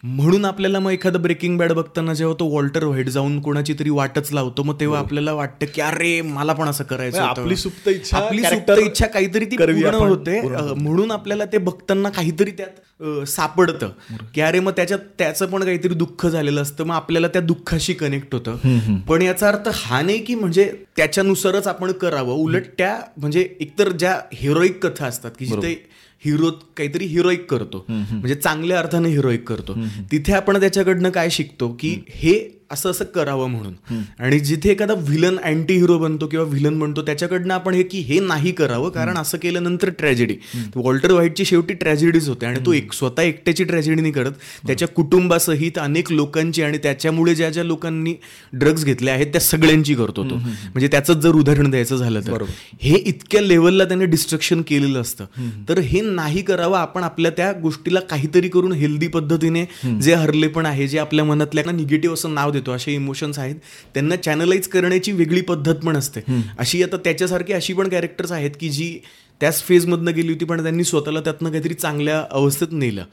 म्हणून 0.04 0.46
आपल्याला 0.46 0.80
मग 0.80 0.92
एखादं 0.92 1.22
ब्रेकिंग 1.22 1.58
बॅड 1.58 1.72
बघताना 1.72 2.14
जेव्हा 2.14 2.36
तो 2.40 2.46
वॉल्टर 2.46 2.84
व्हाईट 2.84 3.10
जाऊन 3.10 3.40
कोणाची 3.42 3.74
तरी 3.80 3.90
वाटच 3.90 4.32
लावतो 4.34 4.64
मग 4.64 4.80
तेव्हा 4.80 5.00
आपल्याला 5.00 5.34
वाटतं 5.34 5.66
की 5.76 5.82
अरे 5.82 6.20
मला 6.22 6.54
पण 6.54 6.70
असं 6.70 6.84
करायचं 6.84 7.18
म्हणजे. 7.18 7.42
आपली 7.42 7.56
सुप्त 7.56 7.90
इच्छा 7.90 8.18
आपली 8.18 8.44
सुप्त 8.44 8.72
इच्छा 8.80 9.08
काहीतरी 9.08 9.46
ती 9.46 9.58
पूर्ण 9.58 9.94
होते. 9.96 10.42
म्हणून 10.74 11.12
आपल्याला 11.12 11.46
ते 11.46 11.58
बघताना 11.60 12.10
काहीतरी 12.10 12.52
त्यात 12.52 12.80
सापडतं. 13.28 13.90
की 14.36 14.42
अरे 14.42 14.60
मग 14.60 14.72
त्याच्यात 14.72 15.00
त्याचं 15.18 15.46
पण 15.46 15.64
काहीतरी 15.64 15.94
दुःख 15.94 16.26
झालेलं 16.28 16.62
असतं 16.62 16.86
मग 16.86 16.96
आपल्याला 16.96 17.28
त्या 17.28 17.42
दुःखाशी 17.42 17.94
कनेक्ट 17.94 18.34
होतं. 18.36 19.00
पण 19.08 19.22
याचा 19.22 19.48
अर्थ 19.48 19.70
हा 19.76 20.02
नाही 20.02 20.18
की 20.26 20.36
म्हणजे 20.36 20.72
त्याच्यानुसारच 20.98 21.68
आपण 21.68 21.92
करावं. 21.92 22.34
उलट 22.34 22.66
त्या 22.78 23.00
म्हणजे 23.18 23.48
एकतर 23.60 23.92
ज्या 23.92 24.20
हिरोईक 24.34 24.86
कथा 24.86 25.06
असतात 25.06 25.32
की 25.40 25.46
जिथे 25.46 25.74
हिरो 26.26 26.50
काहीतरी 26.78 27.06
हिरोईक 27.06 27.52
करतो. 27.52 27.86
म्हणजे 27.90 28.36
चांगल्या 28.36 28.80
अर्थाने 28.80 29.10
हिरोईक 29.10 29.48
करतो. 29.50 29.78
तिथे 30.12 30.34
आपण 30.34 30.60
त्याच्याकडनं 30.60 31.10
काय 31.10 31.30
शिकतो 31.30 31.78
की 31.80 31.98
हे 32.10 32.61
असं 32.72 32.90
असं 32.92 33.06
करावं 33.06 33.50
म्हणून. 33.50 33.74
आणि 34.20 34.40
जिथे 34.40 34.70
एखादा 34.72 34.94
व्हिलन 34.94 35.38
अँटी 35.44 35.74
हिरो 35.74 35.98
बनतो 35.98 36.28
किंवा 36.28 36.46
व्हिलन 36.46 36.80
बनतो 36.80 37.02
त्याच्याकडनं 37.02 37.54
आपण 37.54 37.74
हे 37.74 37.84
की 37.84 38.00
हे 38.00 38.20
नाही 38.20 38.52
करावं 38.52 38.90
कारण 38.90 39.18
असं 39.18 39.38
केल्यानंतर 39.38 39.90
ट्रॅजेडी 39.90 40.36
वॉल्टर 40.76 41.12
व्हाईटची 41.12 41.46
शेवटी 41.46 41.74
ट्रॅजेडीज 41.74 42.30
होते 42.30 42.46
आणि 42.46 42.60
तो 42.66 42.74
एक 42.74 42.94
स्वतः 42.94 43.22
एकट्याची 43.22 43.64
ट्रॅजेडी 43.64 44.02
नाही 44.02 44.14
करत. 44.14 44.32
त्याच्या 44.68 44.88
कुटुंबासहित 44.88 45.78
अनेक 45.80 46.12
लोकांची 46.12 46.62
आणि 46.64 46.78
त्याच्यामुळे 46.78 47.36
ज्या 47.36 47.50
ज्या 47.50 47.64
लोकांनी 47.64 48.14
ड्रग्ज 48.54 48.86
घेतले 48.86 49.12
आहेत 49.12 49.28
त्या 49.28 49.42
सगळ्यांची 49.42 49.96
करतो 49.96 50.24
तो 50.30 50.36
म्हणजे 50.36 50.88
त्याचंच 50.88 51.18
जर 51.18 51.36
उदाहरण 51.36 51.70
द्यायचं 51.72 51.96
झालं 51.96 52.20
तर. 52.20 52.44
हे 52.82 52.98
इतक्या 52.98 53.42
लेवलला 53.42 53.86
त्याने 53.86 54.06
डिस्ट्रक्शन 54.06 54.62
केलेलं 54.62 55.02
असतं. 55.02 55.26
तर 55.70 55.80
हे 55.80 56.02
नाही 56.02 56.42
करावं 56.42 56.78
आपण 56.78 57.04
आपल्या 57.04 57.32
त्या 57.32 57.52
गोष्टीला 57.52 58.00
काहीतरी 58.00 58.48
करून 58.50 58.72
हेल्दी 58.72 59.08
पद्धतीने 59.08 59.66
जे 60.02 60.14
हरले 60.14 60.48
पण 60.48 60.66
आहे 60.66 60.88
जे 60.88 61.00
आपल्या 61.00 61.26
मनातल्या 61.26 61.72
निगेटिव्ह 61.72 62.14
असं 62.14 62.34
नाव 62.34 62.52
देतो 62.62 62.72
असे 62.72 62.94
इमोशन्स 62.94 63.40
आहेत. 63.40 63.56
त्यांना 63.94 64.16
चॅनलाइज 64.16 64.68
करण्याची 64.68 65.12
वेगळी 65.12 65.42
पद्धत 65.42 65.76
पण 65.76 65.98
असते. 65.98 66.22
अशी 66.60 66.84
आता 66.84 66.98
त्याच्यासारखी 66.98 67.54
अशी 67.54 67.74
पण 67.74 67.90
कॅरेक्टर्स 67.90 68.32
आहेत 68.32 68.52
की 68.60 68.70
जी 68.70 68.98
त्याच 69.42 69.62
फेजमधनं 69.64 70.14
गेली 70.16 70.34
होती 70.34 70.46
पण 70.46 70.62
त्यांनी 70.64 70.84
स्वतःला 70.84 71.20
त्यातनं 71.20 71.50
काहीतरी 71.50 71.74
चांगल्या 71.74 72.24
अवस्थेत 72.32 72.68
नेलं. 72.72 73.04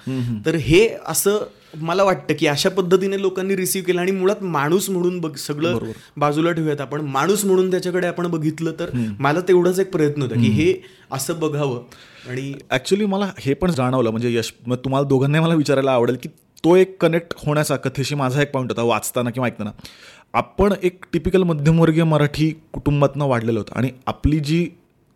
तर 0.47 0.55
हे 0.55 0.89
असं 1.07 1.47
मला 1.77 2.05
वाटतं 2.05 2.35
की 2.39 2.47
अशा 2.47 2.69
पद्धतीने 2.69 3.21
लोकांनी 3.21 3.57
रिसीव्ह 3.57 3.87
केलं 3.87 4.01
आणि 4.01 4.13
मुळात 4.13 4.43
माणूस 4.43 4.89
म्हणून 4.91 5.19
बघ 5.21 5.35
सगळं 5.37 5.79
बाजूला 6.17 6.53
ठेवूयात 6.53 6.81
आपण. 6.81 7.01
माणूस 7.01 7.45
म्हणून 7.45 7.71
त्याच्याकडे 7.71 8.07
आपण 8.07 8.27
बघितलं 8.27 8.73
तर 8.79 8.91
मला 9.19 9.41
तेवढाच 9.41 9.79
एक 9.81 9.91
प्रयत्न 9.93 10.23
होता 10.23 10.35
की 10.35 10.49
हे 10.49 10.75
असं 11.13 11.39
बघावं. 11.41 11.83
आणि 12.29 12.53
ऍक्च्युली 12.71 13.05
मला 13.05 13.31
हे 13.39 13.55
पण 13.55 13.71
जाणवलं. 13.71 14.11
म्हणजे 14.11 14.35
यश 14.35 14.53
मग 14.67 14.77
तुम्हाला 14.77 15.09
दोघांनाही 15.09 15.45
मला 15.45 15.55
विचारायला 15.55 15.93
आवडेल 15.93 16.17
की 16.23 16.29
तो 16.65 16.75
एक 16.77 16.97
कनेक्ट 17.01 17.35
होण्याचा 17.37 17.77
कथेशी 17.77 18.15
माझा 18.15 18.43
एक 18.43 18.51
पॉईंट 18.53 18.71
होता 18.71 18.83
वाचताना 18.83 19.31
किंवा 19.31 19.47
ऐकताना. 19.47 19.71
आपण 20.35 20.73
एक 20.83 21.05
टिपिकल 21.13 21.43
मध्यमवर्गीय 21.43 22.05
मराठी 22.05 22.51
कुटुंबातनं 22.73 23.25
वाढलेलो 23.25 23.61
होतो 23.61 23.73
आणि 23.77 23.91
आपली 24.07 24.39
जी 24.41 24.67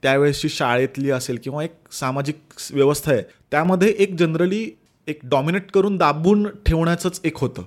त्यावेळेसची 0.02 0.48
शाळेतली 0.48 1.10
असेल 1.10 1.38
किंवा 1.44 1.64
एक 1.64 1.72
सामाजिक 1.92 2.36
व्यवस्था 2.72 3.12
आहे 3.12 3.22
त्यामध्ये 3.50 3.94
एक 3.98 4.14
जनरली 4.14 4.70
एक 5.08 5.18
डॉमिनेट 5.22 5.70
करून 5.70 5.96
दाबून 5.96 6.46
ठेवण्याचंच 6.66 7.20
एक 7.24 7.38
होतं. 7.38 7.62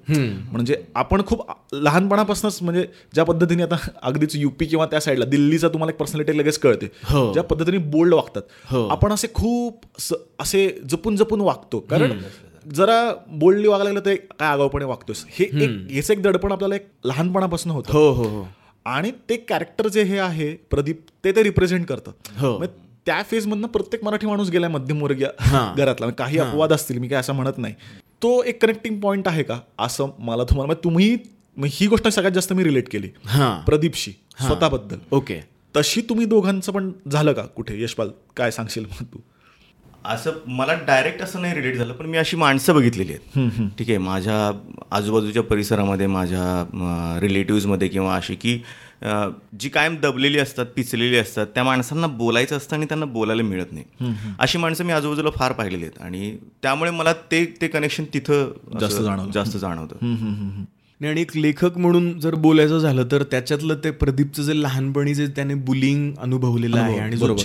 म्हणजे 0.51 0.75
आपण 0.96 1.22
खूप 1.27 1.51
लहानपणापासूनच 1.74 2.62
म्हणजे 2.62 2.86
ज्या 3.13 3.24
पद्धतीने 3.24 3.63
आता 3.63 3.75
अगदीच 4.03 4.36
युपी 4.36 4.65
किंवा 4.65 4.86
त्या 4.86 5.00
साईडला 5.00 5.25
दिल्लीचा 5.25 5.67
तुम्हाला 5.67 5.91
एक 5.91 5.98
पर्सनॅलिटी 5.98 6.38
लगेच 6.38 6.58
कळते. 6.58 6.86
हो. 7.03 7.32
ज्या 7.34 7.44
पद्धतीने 7.44 7.77
बोल्ड 7.77 8.13
वागतात. 8.13 8.41
हो. 8.72 8.88
आपण 8.88 9.12
असे 9.12 9.27
खूप 9.34 9.86
असे 10.39 10.67
जपून 10.89 11.15
जपून 11.15 11.41
वागतो. 11.41 11.79
कारण 11.79 12.22
जरा 12.66 13.14
बोल्डली 13.28 13.68
वागायला 13.68 13.92
लागलं 13.94 14.06
तर 14.06 14.16
काय 14.40 14.50
आगाऊपणे 14.50 14.86
वागतोस. 14.86 15.26
हे 15.30 15.46
एक 15.46 15.92
याचं 15.92 16.14
एक 16.14 16.22
दडपण 16.24 16.52
आपल्याला 16.52 16.76
एक 16.76 16.88
लहानपणापासून 17.06 17.72
होतं. 17.72 17.92
हो 17.94 18.12
हो 18.12 18.24
हो. 18.24 18.48
आणि 18.86 19.12
ते 19.30 19.36
कॅरेक्टर 19.38 19.88
जे 19.88 20.04
हे 20.04 20.18
आहे 20.20 20.54
प्रदीप 20.72 21.02
ते 21.24 21.32
ते 21.32 21.44
रिप्रेझेंट 21.44 21.86
करतं. 21.88 22.12
हो. 22.40 22.58
मग 22.60 22.66
त्या 23.06 23.22
फेजमधनं 23.24 23.68
प्रत्येक 23.68 24.04
मराठी 24.04 24.28
माणूस 24.28 24.50
गेलाय 24.50 24.70
मध्यमवर्गीय 24.70 25.28
घरातला. 25.78 26.10
काही 26.10 26.40
अपवाद 26.40 26.74
असतील 26.74 26.98
मी 26.98 27.08
काय 27.08 27.20
असं 27.20 27.34
म्हणत 27.34 27.58
नाही. 27.58 27.74
तो 28.22 28.42
एक 28.44 28.62
कनेक्टिंग 28.62 29.00
पॉईंट 29.00 29.28
आहे 29.28 29.44
का? 29.44 29.60
असं 29.80 30.10
मला 30.20 30.44
तुम्हाला 30.44 30.74
तुम्ही 30.84 31.18
ही 31.58 31.88
गोष्ट 31.88 32.08
सगळ्यात 32.08 32.34
जास्त 32.34 32.54
मी 32.54 32.64
रिलेट 32.64 32.90
केली. 32.92 33.08
प्रदीपशी 33.66 34.12
स्वतःबद्दल. 34.42 34.98
ओके. 35.12 35.40
तशी 35.76 36.02
तुम्ही 36.02 36.26
दोघांचं 36.26 36.72
पण 36.72 36.92
झालं 37.12 37.34
का 37.34 37.42
कुठे? 37.56 37.82
यशपाल 37.84 38.10
काय 38.38 38.52
सांगशील 38.52 38.86
मग 38.86 39.06
तू? 39.06 39.20
असं 40.06 40.32
मला 40.48 40.74
डायरेक्ट 40.88 41.22
असं 41.22 41.42
नाही 41.42 41.54
रिलेट 41.54 41.76
झालं 41.76 41.94
पण 41.94 42.06
मी 42.06 42.18
अशी 42.18 42.38
माणसं 42.38 42.74
बघितलेली 42.76 43.14
आहेत. 43.14 43.70
ठीक 43.78 43.90
आहे 43.90 43.98
माझ्या 43.98 44.52
आजूबाजूच्या 44.92 45.44
परिसरामध्ये 45.44 46.08
माझ्या 46.08 47.20
रिलेटिव्समध्ये 47.22 47.88
किंवा 47.88 48.16
अशी 48.16 48.36
की 48.36 48.58
जी 49.60 49.70
कायम 49.70 49.96
दबलेली 50.02 50.40
असतात 50.40 50.66
पिचलेली 50.76 51.18
असतात 51.18 51.48
त्या 51.56 51.64
माणसांना 51.64 52.08
बोलायचं 52.08 52.58
असतं 52.58 52.76
आणि 52.76 52.86
त्यांना 52.86 53.06
बोलायला 53.06 53.44
मिळत 53.44 53.74
नाही. 53.74 54.14
अशी 54.40 54.58
माणसं 54.58 54.84
मी 54.86 54.94
आजूबाजूला 54.94 55.30
फार 55.30 55.52
पाहिलेली 55.52 55.84
आहेत 55.84 56.02
आणि 56.02 56.36
त्यामुळे 56.64 56.92
मला 56.92 57.14
ते 57.32 57.44
ते 57.62 57.68
कनेक्शन 57.68 58.04
तिथं 58.14 58.80
जास्त 58.80 59.02
जाणवलं. 59.02 59.32
जास्त 59.32 59.58
जाणवतं. 59.58 60.64
नाही, 61.02 61.12
आणि 61.12 61.22
एक 61.22 61.32
लेखक 61.36 61.78
म्हणून 61.78 62.20
जर 62.20 62.36
बोलायचं 62.36 62.80
झालं 62.80 63.08
तर 63.12 63.24
त्याच्यातलं 63.24 63.75
ते 63.84 63.92
प्रदीपचं 63.92 64.44
जे 64.44 64.62
लहानपणी 64.62 65.14
जे 65.14 65.25
त्याने 65.28 65.54
बुलिंग 65.54 66.12
अनुभवलेलं 66.18 66.80
आहे 66.80 67.00
आणि 67.00 67.18
जो 67.18 67.36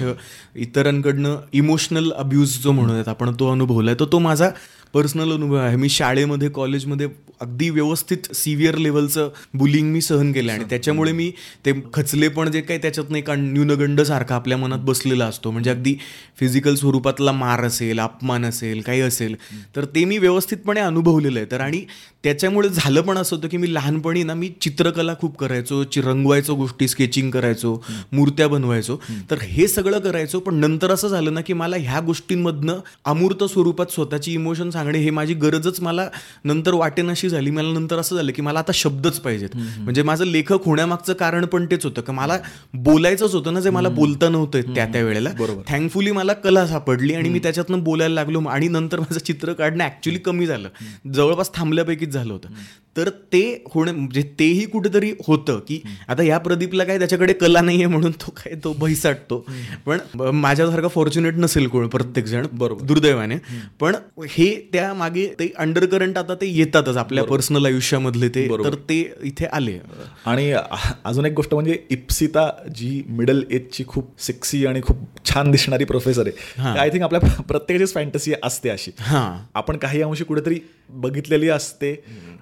इतरांकडनं 0.57 1.37
इमोशनल 1.53 2.11
अब्यूज 2.13 2.57
जो 2.63 2.73
म्हणूयात 2.73 3.09
आपण 3.09 3.33
तो 3.41 3.51
अनुभवलाय 3.53 3.95
तर 3.95 4.05
तो 4.13 4.19
माझा 4.19 4.51
पर्सनल 4.95 5.33
अनुभव 5.33 5.57
आहे. 5.57 5.77
मी 5.77 5.89
शाळेमध्ये 5.89 6.49
कॉलेजमध्ये 6.51 7.09
अगदी 7.41 7.69
व्यवस्थित 7.71 8.35
सिव्हिअर 8.35 8.77
लेवलचं 8.77 9.29
बुलिंग 9.59 9.91
मी 9.93 10.01
सहन 10.01 10.33
केलं 10.33 10.53
आणि 10.53 10.65
त्याच्यामुळे 10.71 11.13
मी 11.13 11.31
ते 11.67 11.73
खचले 11.95 12.29
पण 12.29 12.51
जे 12.51 12.61
काही 12.61 12.81
त्याच्यात 12.83 13.11
नाही 13.11 13.23
कारण 13.23 13.45
न्यूनगंड 13.53 14.01
सारखा 14.01 14.35
आपल्या 14.35 14.59
मनात 14.59 14.79
बसलेला 14.85 15.27
असतो. 15.27 15.51
म्हणजे 15.51 15.71
अगदी 15.71 15.95
फिजिकल 16.39 16.75
स्वरूपातला 16.75 17.33
मार 17.33 17.65
असेल 17.65 17.99
अपमान 18.01 18.45
असेल 18.45 18.81
काही 18.87 19.01
असेल 19.01 19.35
तर 19.77 19.85
ते 19.95 20.05
मी 20.05 20.19
व्यवस्थितपणे 20.19 20.81
अनुभवलेलं 20.81 21.39
आहे. 21.39 21.51
तर 21.51 21.61
आणि 21.61 21.85
त्याच्यामुळे 22.25 22.69
झालं 22.69 23.01
पण 23.01 23.19
असं 23.19 23.37
होतं 23.37 23.49
की 23.49 23.57
मी 23.57 23.73
लहानपणी 23.75 24.23
ना 24.23 24.35
मी 24.35 24.51
चित्रकला 24.61 25.15
खूप 25.21 25.37
करायचो 25.39 25.83
रंगवायचो 25.97 26.55
गोष्टी 26.55 26.89
स्केचिंग 26.89 27.31
करायचो 27.31 27.75
मूर्त्या 28.13 28.49
बनवायचो. 28.49 28.97
तर 29.31 29.39
हे 29.43 29.69
सगळं 29.69 29.99
करायचो 30.01 30.41
पण 30.41 30.55
नंतर 30.55 30.91
असं 30.91 31.09
झालं 31.09 31.35
ना 31.35 31.41
की 31.41 31.53
मला 31.53 31.77
ह्या 31.77 32.01
गोष्टींमधनं 32.01 32.81
अमूर्त 33.05 33.45
स्वरूपात 33.45 33.93
स्वतःची 33.93 34.33
इमोशन 34.35 34.71
सांगणे 34.81 34.99
हे 34.99 35.11
माझी 35.11 35.35
गरजच 35.35 35.81
मला 35.81 36.09
नंतर 36.45 36.75
वाटेनाशी 36.75 37.29
झाली. 37.29 37.51
मला 37.51 37.73
नंतर 37.73 37.99
असं 37.99 38.17
झालं 38.17 38.33
की 38.33 38.43
मला 38.43 38.59
आता 38.59 38.73
शब्दच 38.75 39.21
पाहिजेत. 39.21 39.49
म्हणजे 39.79 40.03
माझं 40.03 40.25
लेखक 40.25 40.65
होण्यामागचं 40.65 41.13
कारण 41.13 41.45
पण 41.47 41.67
तेच 41.67 41.85
होतं. 41.85 42.01
की 42.01 42.13
मला 42.13 42.39
बोलायचंच 42.75 43.35
होतं 43.35 43.55
ना 43.55 43.61
जे 43.61 43.71
मला 43.71 43.89
बोलता 43.89 44.29
नव्हतं 44.29 44.61
त्या 44.75 44.87
त्या 44.87 45.03
वेळेला. 45.03 45.31
थँकफुली 45.69 46.11
मला 46.11 46.33
कला 46.33 46.67
सापडली 46.67 47.15
आणि 47.15 47.29
मी 47.29 47.39
त्याच्यातनं 47.39 47.83
बोलायला 47.85 48.15
लागलो 48.15 48.41
आणि 48.41 48.69
नंतर 48.69 49.01
माझं 49.01 49.21
चित्र 49.21 49.53
काढणं 49.53 49.85
ऍक्च्युली 49.85 50.19
कमी 50.19 50.47
झालं. 50.47 50.69
जवळपास 51.15 51.55
थांबल्यापैकीच 51.55 52.09
झालं 52.09 52.33
होतं. 52.33 52.49
तर 52.97 53.09
ते 53.33 53.41
होणं 53.75 53.93
म्हणजे 53.93 54.23
तेही 54.39 54.65
कुठेतरी 54.67 55.11
होतं 55.27 55.59
की 55.59 55.81
आता 56.09 56.23
या 56.23 56.39
प्रदीपला 56.39 56.85
काय 56.85 56.99
त्याच्याकडे 56.99 57.33
कला 57.33 57.61
नाहीये 57.61 57.87
म्हणून 57.87 58.13
तो 58.13 58.31
काय 58.37 58.55
तो 58.65 58.73
भैसाटतो. 58.79 59.39
पण 59.87 59.99
माझ्यासारखा 60.35 60.89
फॉर्च्युनेट 60.89 61.35
नसेल 61.35 61.67
कोण 61.69 61.87
प्रत्येक 61.89 62.27
जण 62.27 62.47
बरोबर. 62.53 62.85
दुर्दैवाने. 62.87 63.37
पण 63.81 63.95
हे 64.31 64.49
त्या 64.73 64.93
मागे 64.95 65.27
ते 65.39 65.49
अंडर 65.59 65.87
करंट 65.87 66.19
आता 66.19 66.35
ते 66.35 66.47
येतातच 66.47 66.97
आपल्या 66.97 67.25
पर्सनल 67.25 67.67
आयुष्यामधले 67.67 68.29
ते 68.29 68.47
तर 68.65 68.75
ते 68.89 69.01
इथे 69.23 69.47
आले. 69.47 69.79
आणि 70.27 70.51
अजून 70.53 71.27
एक 71.27 71.33
गोष्ट 71.33 71.55
म्हणजे 71.55 71.79
इप्सिता 71.91 72.49
जी 72.77 73.03
मिडल 73.09 73.43
एजची 73.51 73.85
खूप 73.87 74.11
सेक्सी 74.21 74.65
आणि 74.67 74.81
खूप 74.83 75.07
छान 75.25 75.51
दिसणारी 75.51 75.85
प्रोफेसर 75.85 76.29
आहे 76.29 76.79
आय 76.79 76.91
थिंक 76.91 77.03
आपल्या 77.05 77.43
प्रत्येकाचीच 77.43 77.95
फॅन्टसी 77.95 78.33
असते 78.43 78.69
अशी. 78.69 78.91
हा. 78.99 79.23
आपण 79.55 79.77
काही 79.77 80.03
अंशी 80.03 80.25
कुठेतरी 80.25 80.59
बघितलेली 80.93 81.49
असते. 81.49 81.93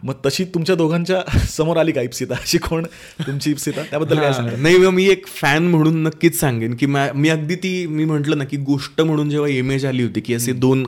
मग 0.03 0.15
तशी 0.27 0.45
तुमच्या 0.45 0.75
दोघांच्या 0.77 1.23
समोर 1.49 1.77
आली 1.77 1.93
का 1.93 2.03
इप्सिता? 2.03 2.35
अशी 2.35 2.59
कोण? 2.59 2.85
तुमची 3.27 3.51
इप्सिता? 3.51 3.83
त्याबद्दल 3.83 4.19
काय 4.19 4.33
सांगा 4.33 4.57
नाही 4.57 4.77
मी 4.91 5.07
एक 5.07 5.27
फॅन 5.27 5.67
म्हणून 5.69 6.03
नक्कीच 6.03 6.41
सांगेन 6.41 6.75
की 6.75 6.87
मा- 6.87 7.11
मी 7.15 7.29
अगदी 7.29 7.55
ती 7.55 7.87
मी 7.87 8.05
म्हटलं 8.05 8.39
ना 8.39 8.45
की 8.45 8.57
गोष्ट 8.57 9.01
म्हणून 9.01 9.31
जेव्हा 9.31 9.49
इमेज 9.49 9.87
आली 9.87 10.03
होती 10.03 10.21
की 10.21 10.35
असे 10.35 10.53
दोन 10.53 10.87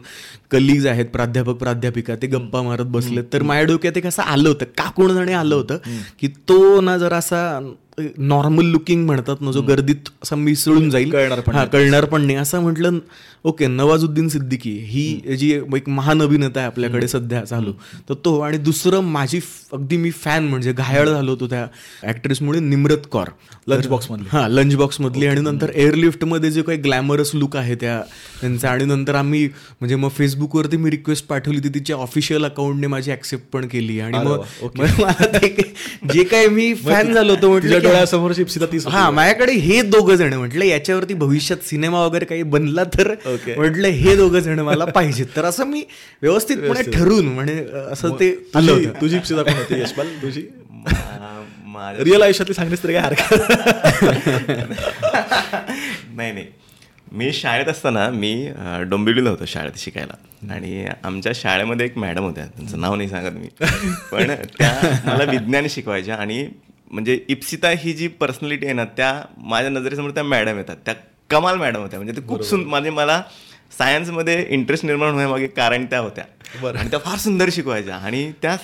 कलिग्ज 0.50 0.86
आहेत 0.86 1.06
प्राध्यापक 1.06 1.56
प्राध्यापिका 1.56 2.14
ते 2.14 2.26
गप्पा 2.26 2.62
मारत 2.62 2.86
बसले 2.86 3.22
तर 3.32 3.42
माझ्या 3.42 3.64
डोक्यात 3.64 3.96
एक 3.96 4.06
असं 4.06 4.22
आलं 4.22 4.48
होतं 4.48 4.64
का 4.78 4.90
कोण 4.90 5.14
जाणे 5.14 5.32
आलं 5.32 5.54
होतं 5.54 5.78
की 6.20 6.28
तो 6.48 6.80
ना 6.80 6.96
जरा 6.98 7.16
असा 7.16 7.72
नॉर्मल 8.18 8.64
लुकिंग 8.64 9.04
म्हणतात 9.06 9.40
ना 9.40 9.52
जो 9.52 9.62
गर्दीत 9.62 10.08
असा 10.22 10.36
मिसळून 10.36 10.90
जाईल. 10.90 11.10
कळणार 11.10 11.40
पण 11.40 11.64
कळणार 11.72 12.04
पण 12.04 12.22
नाही. 12.22 12.36
असं 12.38 12.60
म्हटलं 12.60 12.98
ओके 13.44 13.66
नवाजुद्दीन 13.66 14.28
सिद्दीकी 14.28 14.70
ही 14.86 15.36
जी 15.36 15.50
एक 15.76 15.88
महान 15.88 16.22
अभिनेता 16.22 16.60
आहे 16.60 16.66
आपल्याकडे 16.66 17.08
सध्या 17.08 17.44
चालू. 17.44 17.72
तर 18.08 18.14
तो 18.24 18.38
आणि 18.40 18.58
दुसरं 18.58 19.00
माझी 19.00 19.40
अगदी 19.72 19.96
मी 19.96 20.10
फॅन 20.10 20.48
म्हणजे 20.48 20.72
घायाळ 20.72 21.08
झालो 21.08 21.30
होतो 21.30 21.46
त्या 21.46 21.66
ऍक्ट्रेसमुळे 22.08 22.60
निम्रत 22.60 23.06
कौर. 23.12 23.28
लंच 23.68 23.86
बॉक्स 23.88 24.10
मधली. 24.10 24.26
हा 24.32 24.46
लंच 24.48 24.74
बॉक्स 24.76 25.00
मधली 25.00 25.26
आणि 25.26 25.40
नंतर 25.40 25.70
एअरलिफ्टमध्ये 25.74 26.50
जे 26.50 26.62
काही 26.62 26.78
ग्लॅमरस 26.78 27.30
लुक 27.34 27.56
आहे 27.56 27.74
त्या 27.74 28.00
त्यांचा. 28.40 28.68
आणि 28.70 28.84
नंतर 28.84 29.14
आम्ही 29.14 29.46
म्हणजे 29.46 29.96
मग 29.96 30.08
फेसबुकवरती 30.08 30.76
मी 30.76 30.90
रिक्वेस्ट 30.90 31.26
पाठवली 31.26 31.58
ती 31.58 31.68
तिच्या 31.68 31.96
ऑफिशियल 31.96 32.44
अकाउंटने 32.44 32.86
माझी 32.86 33.12
ऍक्सेप्ट 33.12 33.44
पण 33.52 33.66
केली. 33.66 33.98
आणि 34.00 34.18
मग 34.24 34.42
मला 34.76 35.38
जे 36.12 36.22
काही 36.24 36.48
मी 36.48 36.72
फॅन 36.74 37.12
झालो 37.14 37.34
होतो 37.34 37.50
म्हटलं 37.50 37.80
इप्सिता 38.40 38.66
तीच 38.66 38.84
होती. 38.84 38.96
हा 38.96 39.10
माझ्याकडे 39.10 39.52
हे 39.52 39.80
दोघं 39.82 40.14
जण 40.14 40.34
म्हटलं 40.34 40.64
याच्यावरती 40.64 41.14
भविष्यात 41.14 41.66
सिनेमा 41.66 42.04
वगैरे 42.06 42.24
काही 42.24 42.42
बनला 42.42 42.84
तर. 42.96 43.14
म्हटलं 43.56 43.88
हे 43.88 44.16
दोघं 44.16 44.38
जण 44.38 44.60
मला 44.60 44.84
पाहिजेत. 44.84 45.26
तर 45.36 45.44
असं 45.44 45.66
मी 45.66 45.82
व्यवस्थितपणे 46.22 46.68
व्यवस्थित. 46.68 46.92
ठरवून 46.94 47.26
म्हणजे 47.26 47.66
असं 47.92 48.14
ते 48.20 48.30
आलं 48.54 48.72
तुझी 48.72 48.86
होतं. 48.86 49.00
तुझी 49.00 49.16
इप्सिता 49.16 49.42
कोण 49.42 49.54
होती 49.54 49.80
यशपाल 49.80 50.08
तुझी? 50.22 50.42
रिअल 52.04 52.22
आयुष्यातली 52.22 52.54
सांगलीस 52.54 52.82
तरी 52.82 52.92
काय 52.92 53.02
हरकत 53.02 53.32
नाही. 56.16 56.32
नाही 56.32 56.46
मी 57.12 57.32
शाळेत 57.32 57.68
असताना 57.68 58.08
मी 58.10 58.32
डोंबिवलीला 58.90 59.30
होतो 59.30 59.44
शाळेत 59.46 59.78
शिकायला. 59.78 60.14
आणि 60.52 60.84
आमच्या 61.04 61.32
शाळेमध्ये 61.34 61.86
एक 61.86 61.96
मॅडम 61.98 62.24
होत्या 62.24 62.44
त्यांचं 62.46 62.80
नाव 62.80 62.94
नाही 62.94 63.08
सांगत 63.08 63.32
मी. 63.32 63.48
पण 64.12 64.30
त्या 64.58 64.72
मला 65.04 65.24
विज्ञान 65.30 65.66
शिकवायच्या 65.70 66.16
आणि 66.16 66.46
म्हणजे 66.90 67.20
इप्सिता 67.28 67.68
ही 67.68 67.92
जी 67.92 68.08
पर्सनॅलिटी 68.08 68.66
आहे 68.66 68.74
ना 68.74 68.84
त्या 68.84 69.22
माझ्या 69.36 69.70
नजरेसमोर 69.70 70.10
त्या 70.10 70.22
मॅडम 70.22 70.56
येतात. 70.56 70.76
त्या 70.84 70.94
कमाल 71.30 71.56
मॅडम 71.56 71.80
होत्या. 71.80 72.00
म्हणजे 72.00 72.20
ते 72.20 72.28
खूप 72.28 72.42
सुंदर 72.42 72.68
म्हणजे 72.68 72.90
मला 72.90 73.22
सायन्समध्ये 73.78 74.46
इंटरेस्ट 74.50 74.84
निर्माण 74.84 75.10
होण्यामागे 75.10 75.46
कारण 75.46 75.84
त्या 75.84 75.98
होत्या. 75.98 76.24
बरं. 76.62 76.78
आणि 76.78 76.90
त्या 76.90 76.98
फार 76.98 77.18
सुंदर 77.18 77.48
शिकवायच्या. 77.52 77.96
आणि 77.96 78.32
त्या 78.42 78.56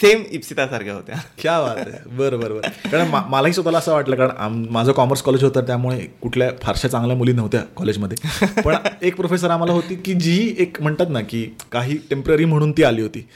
सेम 0.00 0.22
इप्सितासारख्या 0.30 0.94
होत्या. 0.94 1.16
क्या 1.38 1.60
बात 1.60 1.76
आहे. 1.76 2.08
बरं 2.16 2.40
बरं 2.40 2.54
बरं. 2.54 2.88
कारण 2.90 3.08
मलाही 3.28 3.52
स्वतःला 3.52 3.78
असं 3.78 3.92
वाटलं 3.92 4.16
कारण 4.16 4.30
आम- 4.38 4.66
माझं 4.70 4.92
कॉमर्स 4.92 5.22
कॉलेज 5.22 5.44
होतं 5.44 5.60
त्यामुळे 5.60 5.98
कुठल्या 6.22 6.50
फारशा 6.62 6.88
चांगल्या 6.88 7.16
मुली 7.16 7.32
नव्हत्या 7.32 7.60
कॉलेजमध्ये 7.76 8.38
पण 8.62 8.74
एक 9.02 9.16
प्रोफेसर 9.16 9.50
आम्हाला 9.50 9.72
होती 9.72 9.94
की 9.94 10.14
जी 10.14 10.56
एक 10.58 10.82
म्हणतात 10.82 11.06
ना 11.10 11.20
की 11.20 11.56
काही 11.72 11.96
टेंपररी 12.10 12.44
म्हणून 12.44 12.72
ती 12.72 12.82
आली 12.82 13.02
होती. 13.02 13.28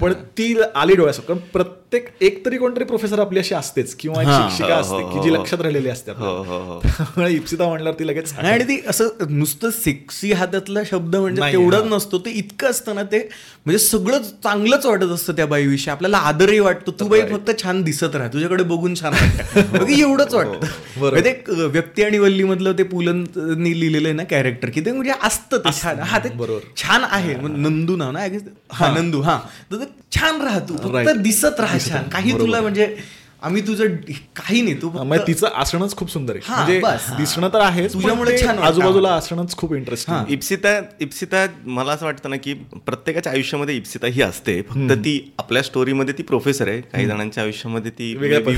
पण 0.00 0.12
ती 0.12 0.60
आली 0.74 0.94
डोळ्यासमोर. 0.94 1.26
कारण 1.26 1.38
प्रत्येक 1.52 2.08
एक 2.20 2.46
तरी 2.46 2.56
कोणतरी 2.56 2.84
प्रोफेसर 2.84 3.18
आपली 3.20 3.38
अशी 3.38 3.54
असतेच 3.54 3.94
किंवा 3.94 4.22
शिक्षिका 4.22 4.74
हो, 4.74 4.80
असते 4.80 5.02
हो, 5.02 5.08
की 5.08 5.22
जी 5.22 5.28
हो. 5.28 5.36
लक्षात 5.36 5.60
राहिलेली 5.60 5.88
असते 5.88 6.12
हो 6.12 6.42
हो 6.42 6.58
हो. 6.58 6.80
त्यामुळे 6.80 7.32
इप्सिता 7.32 7.68
म्हणल्यावर 7.68 7.98
ती 7.98 8.06
लगेच 8.06 8.32
आणि 8.32 8.64
ती 8.64 8.82
असं 8.88 9.08
नुसतं 9.28 9.70
सेक्सी 9.70 10.32
हातातला 10.32 10.80
शब्द 10.90 11.16
म्हणजे 11.16 11.40
नाही, 11.40 11.52
तेवढं 11.52 11.88
हा. 11.88 11.96
नसतो 11.96 12.18
ते 12.18 12.30
इतकं 12.30 12.70
असतं 12.70 12.94
ना 12.94 13.02
ते 13.02 13.28
म्हणजे 13.66 13.78
सगळं 13.78 14.18
चांगलंच 14.22 14.86
वाटत 14.86 15.04
असतं 15.04 15.32
त्या 15.32 15.46
बाईविषयी. 15.46 15.90
आपल्याला 15.90 16.18
आदरही 16.18 16.58
वाटतो. 16.58 16.90
तू 16.90 17.08
बाई 17.08 17.20
फक्त 17.22 17.62
छान 17.62 17.82
दिसत 17.82 18.16
राहा. 18.16 18.28
तुझ्याकडे 18.28 18.62
बघून 18.64 18.94
छान 18.94 19.12
वाटतं. 19.12 19.60
बाकी 19.78 20.00
एवढंच 20.00 20.34
वाटतं. 20.34 20.58
बरोबर. 20.96 21.10
म्हणजे 21.10 21.32
ते 21.32 21.66
व्यक्ती 21.66 22.02
आणि 22.02 22.18
वल्ली 22.18 22.44
मधलं 22.44 22.72
ते 22.72 22.82
पुलंनी 22.82 23.80
लिहिलेलं 23.80 24.08
आहे 24.08 24.16
ना 24.16 24.24
कॅरेक्टर 24.24 24.70
की 24.70 24.80
ते 24.80 24.92
म्हणजे 24.92 25.12
असतं 25.22 25.58
ते 25.58 25.72
छान. 25.82 25.98
हा 25.98 26.18
ते 26.18 26.28
बरोबर. 26.28 26.60
छान 26.76 27.04
आहे. 27.10 27.34
नंदू 27.34 27.96
नाव 27.96 28.10
ना. 28.10 28.26
हा 28.72 28.94
नंदू. 28.94 29.20
हा. 29.20 29.38
तर 29.72 29.76
ते 29.76 29.84
छान 30.12 30.40
राहा 30.40 30.58
तू. 30.58 30.76
फक्त. 30.76 31.16
दिसत 31.16 31.60
राहा 31.60 31.78
छान. 31.78 32.08
काही 32.08 32.38
तुला 32.38 32.60
म्हणजे 32.60 32.96
आम्ही 33.42 33.62
तुझं 33.66 33.94
काही 34.36 34.60
नाही 34.62 34.74
तू 34.82 34.90
म्हणजे 34.90 35.26
तिचं 35.26 35.46
आसनच 35.54 35.96
खूप 35.96 36.10
सुंदर 36.10 36.32
आहे. 36.34 36.40
हा, 36.44 36.56
म्हणजे 36.56 36.78
बस. 36.80 37.10
दिसणं 37.16 37.48
तर 37.48 37.60
आहेच 37.60 37.92
तुझ्यामुळे 37.92 38.36
छान 38.38 38.58
आजूबाजूला 38.58 39.08
आसनच 39.08 39.56
खूप 39.56 39.74
इंटरेस्टिंग 39.74 40.30
इप्सिता 40.32 40.80
इप्सिता 41.00 41.46
मला 41.64 41.92
असं 41.92 42.06
वाटतं 42.06 42.30
ना 42.30 42.36
की 42.36 42.54
प्रत्येकाच्या 42.86 43.32
आयुष्यामध्ये 43.32 43.76
इप्सिता 43.76 44.06
ही 44.06 44.22
असते. 44.22 44.60
फक्त 44.62 44.92
ती 44.92 45.32
आपल्या 45.38 45.62
स्टोरीमध्ये 45.62 46.14
ती 46.18 46.22
प्रोफेसर 46.22 46.68
आहे. 46.68 46.80
काही 46.80 47.06
जणांच्या 47.06 47.42
आयुष्यामध्ये 47.44 47.90
ती 47.90 48.12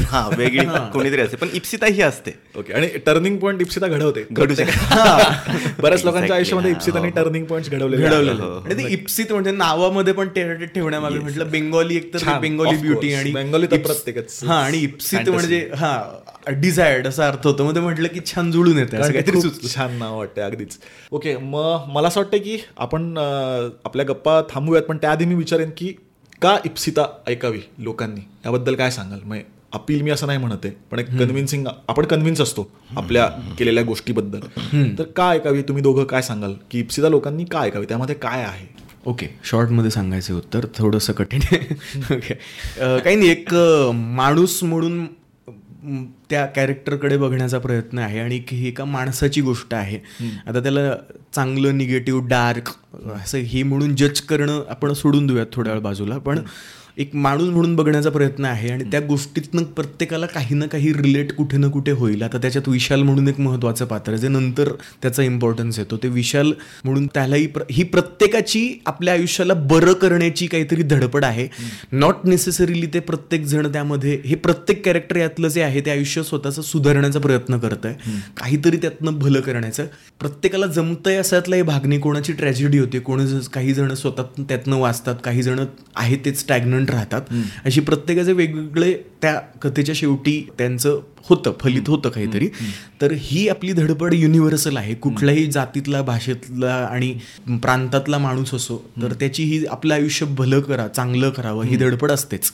हा 0.05 0.29
वेगळी 0.37 0.67
कोणीतरी 0.93 1.21
असते. 1.21 1.37
पण 1.37 1.49
इप्सिता 1.53 1.87
ही 1.87 2.03
असते. 2.03 2.31
ओके 2.57 2.73
आणि 2.73 2.87
टर्निंग 2.87 3.39
पॉईंट 3.39 3.61
इप्सिता 3.61 3.87
घडवते. 3.87 4.25
घडू 4.31 4.55
शकते. 4.55 5.73
बऱ्याच 5.83 6.05
लोकांच्या 6.05 6.37
आयुष्यामध्ये 6.37 6.71
हा, 6.71 6.77
इप्सिताने. 6.77 7.11
टर्निंग 7.11 7.45
पॉईंट 7.45 7.71
घडवलेलं 7.71 8.07
आहेत. 8.07 8.73
आणि 8.73 8.85
ते 8.85 8.93
इप्सित 8.93 9.33
म्हणजे 9.33 9.51
नावामध्ये 9.51 10.13
पण 10.13 10.29
ते 10.29 10.67
ठेवण्यामागे 10.67 11.19
म्हटलं 11.19 11.51
बेंगॉली 11.51 11.97
एक 11.97 12.13
तर 12.15 12.39
बेंगॉली 12.39 12.77
ब्युटी. 12.77 13.13
आणि 13.15 13.31
बेंगॉली 13.31 13.67
तर 13.67 13.77
प्रत्येकच. 13.77 14.39
आणि 14.75 14.85
इप्सित. 14.85 15.29
म्हणजे 15.29 15.69
हा 15.77 16.53
डिझायर्ड 16.53 17.07
असा 17.07 17.27
अर्थ 17.29 17.47
होतो. 17.47 17.65
मध्ये 17.65 17.83
म्हटलं 17.83 18.09
की 18.09 18.21
छान 18.27 18.51
जुळून 18.53 18.79
येतं 18.79 19.01
असं 19.01 19.13
काहीतरी 19.13 19.69
छान 19.69 19.97
नाव 19.99 20.19
वाटतं 20.19 20.43
अगदीच. 20.43 20.79
ओके 21.13 21.37
मग 21.37 21.85
मला 21.89 22.09
असं 22.09 22.21
वाटतं 22.21 22.39
की 22.39 22.59
आपण 22.79 23.17
आपल्या 23.19 24.07
गप्पा 24.09 24.41
थांबूयात 24.51 24.83
पण 24.83 24.97
त्याआधी 24.97 25.25
मी 25.25 25.35
विचारेन 25.35 25.71
की 25.77 25.93
का 26.43 26.57
इप्सिता 26.65 27.07
ऐकावी 27.27 27.61
लोकांनी? 27.79 28.21
याबद्दल 28.45 28.75
काय 28.75 28.91
सांगाल? 28.91 29.21
मग 29.25 29.39
अपील 29.73 30.03
मी 30.03 30.11
असं 30.11 30.27
नाही 30.27 30.39
म्हणत 30.39 30.67
पण 30.91 30.99
एक 30.99 31.09
कन्व्हिन्सिंग 31.09 31.67
आपण 31.89 32.05
कन्व्हिन्स 32.05 32.41
असतो 32.41 32.71
आपल्या 32.97 33.27
केलेल्या 33.59 33.85
गोष्टीबद्दल. 33.85 34.41
तर 34.99 35.05
का 35.17 35.29
ऐकावी? 35.31 35.63
तुम्ही 35.63 35.83
दोघं 35.83 36.05
काय 36.05 36.23
सांगाल? 36.23 36.55
की 36.71 36.79
इप्सिता 36.79 37.09
लोकांनी 37.09 37.45
का 37.45 37.61
ऐकावी? 37.61 37.87
त्यामध्ये 37.87 38.15
काय 38.15 38.43
आहे? 38.43 38.67
ओके 39.07 39.27
शॉर्टमध्ये 39.45 39.91
सांगायचे 39.91 40.33
उत्तर 40.33 40.67
थोडंसं 40.77 41.13
कठीण 41.13 41.41
आहे. 41.53 42.15
ओके 42.15 42.35
काही 43.01 43.17
नाही 43.17 43.31
एक 43.31 43.55
माणूस 43.95 44.63
म्हणून 44.63 45.05
त्या 46.31 46.45
कॅरेक्टरकडे 46.47 47.17
बघण्याचा 47.17 47.59
प्रयत्न 47.59 47.99
आहे 47.99 48.19
आणि 48.19 48.41
ही 48.51 48.67
एका 48.69 48.85
माणसाची 48.85 49.41
गोष्ट 49.41 49.75
आहे. 49.75 49.99
आता 50.47 50.61
त्याला 50.61 50.81
चांगलं 51.35 51.77
निगेटिव्ह 51.79 52.27
डार्क 52.29 52.71
असं 53.15 53.39
हे 53.39 53.63
म्हणून 53.63 53.95
जज 53.97 54.21
करणं 54.21 54.63
आपण 54.71 54.93
सोडून 54.93 55.27
देऊयात 55.27 55.47
थोड्या 55.53 55.73
वेळ 55.73 55.83
बाजूला. 55.83 56.19
पण 56.19 56.39
एक 56.99 57.11
माणूस 57.15 57.49
म्हणून 57.49 57.77
बघण्याचा 57.77 58.11
प्रयत्न 58.11 58.45
आहे 58.45 58.69
आणि 58.69 58.85
त्या 58.85 59.01
गोष्टीतनं 59.01 59.63
प्रत्येकाला 59.63 60.27
काही 60.27 60.55
ना 60.55 60.67
काही 60.67 60.93
रिलेट 60.93 61.33
कुठे 61.33 61.57
ना 61.57 61.69
कुठे 61.69 61.93
होईल. 61.93 62.23
आता 62.23 62.39
त्याच्यात 62.39 62.69
विशाल 62.69 63.03
म्हणून 63.03 63.29
एक 63.29 63.41
महत्वाचं 63.41 63.85
पात्र 63.85 64.13
आहे 64.13 64.21
जे 64.21 64.29
नंतर 64.29 64.73
त्याचा 65.03 65.23
इम्पॉर्टन्स 65.23 65.79
येतो. 65.79 65.97
ते 65.97 66.09
विशाल 66.09 66.53
म्हणून 66.85 67.07
त्यालाही 67.07 67.47
प्र- 67.47 67.65
ही 67.71 67.83
प्रत्येकाची 67.83 68.83
आपल्या 68.87 69.15
आयुष्याला 69.15 69.55
बरं 69.55 69.93
करण्याची 69.93 70.47
काहीतरी 70.47 70.83
धडपड 70.83 71.25
आहे. 71.25 71.49
नॉट 71.93 72.15
नेसेसरीली 72.25 72.87
ते 72.87 73.01
प्रत्येक 73.01 73.45
जण 73.45 73.73
त्यामध्ये 73.73 74.21
हे 74.25 74.35
प्रत्येक 74.35 74.85
कॅरेक्टर 74.85 75.17
यातलं 75.17 75.49
जे 75.49 75.63
आहे 75.63 75.81
ते 75.81 75.91
आयुष्य 75.91 76.23
स्वतःचं 76.23 76.63
सुधारण्याचा 76.63 77.21
प्रयत्न 77.21 77.59
करत 77.59 77.87
आहे 77.87 77.95
काहीतरी 78.37 78.77
त्यातनं 78.77 79.19
भलं 79.19 79.41
करण्याचं. 79.41 79.87
प्रत्येकाला 80.21 80.67
जमतंय 80.67 81.17
असातला 81.17 81.57
हे 81.57 81.63
भागणी 81.63 81.99
कोणाची 81.99 82.33
ट्रॅजेडी 82.33 82.79
होते 82.79 82.99
कोण 82.99 83.39
काही 83.53 83.75
जण 83.75 83.95
स्वतः 83.95 84.23
त्यातनं 84.39 84.77
वाचतात 84.77 85.15
काही 85.25 85.43
जण 85.43 85.61
आहे 85.97 86.17
तेच 86.25 86.41
स्टॅग्नंट 86.41 86.84
राहतात. 86.91 87.23
अशी 87.65 87.81
प्रत्येकाचे 87.81 88.33
वेगवेगळे 88.33 88.93
त्या 89.23 89.35
कथेच्या 89.63 89.95
शेवटी 89.95 90.41
त्यांचं 90.59 91.01
होतं 91.29 91.53
फलित 91.61 91.89
होतं 91.89 92.09
काहीतरी. 92.09 92.49
तर 93.01 93.13
ही 93.13 93.49
आपली 93.49 93.73
धडपड 93.73 94.15
युनिव्हर्सल 94.15 94.77
आहे. 94.77 94.95
कुठल्याही 94.95 95.47
जातीतला 95.47 96.03
भाषेतला 96.03 96.75
आणि 96.91 97.13
प्रांतातला 97.49 98.19
माणूस 98.19 98.55
असो 98.55 98.77
तर 99.03 99.13
त्याची 99.13 99.45
ही 99.45 99.65
आपलं 99.67 99.95
आयुष्य 99.95 100.27
भलं 100.27 100.61
करा 100.61 100.89
चांगलं 100.89 101.31
करावं 101.31 101.65
ही 101.65 101.77
धडपड 101.77 102.11
असतेच. 102.11 102.53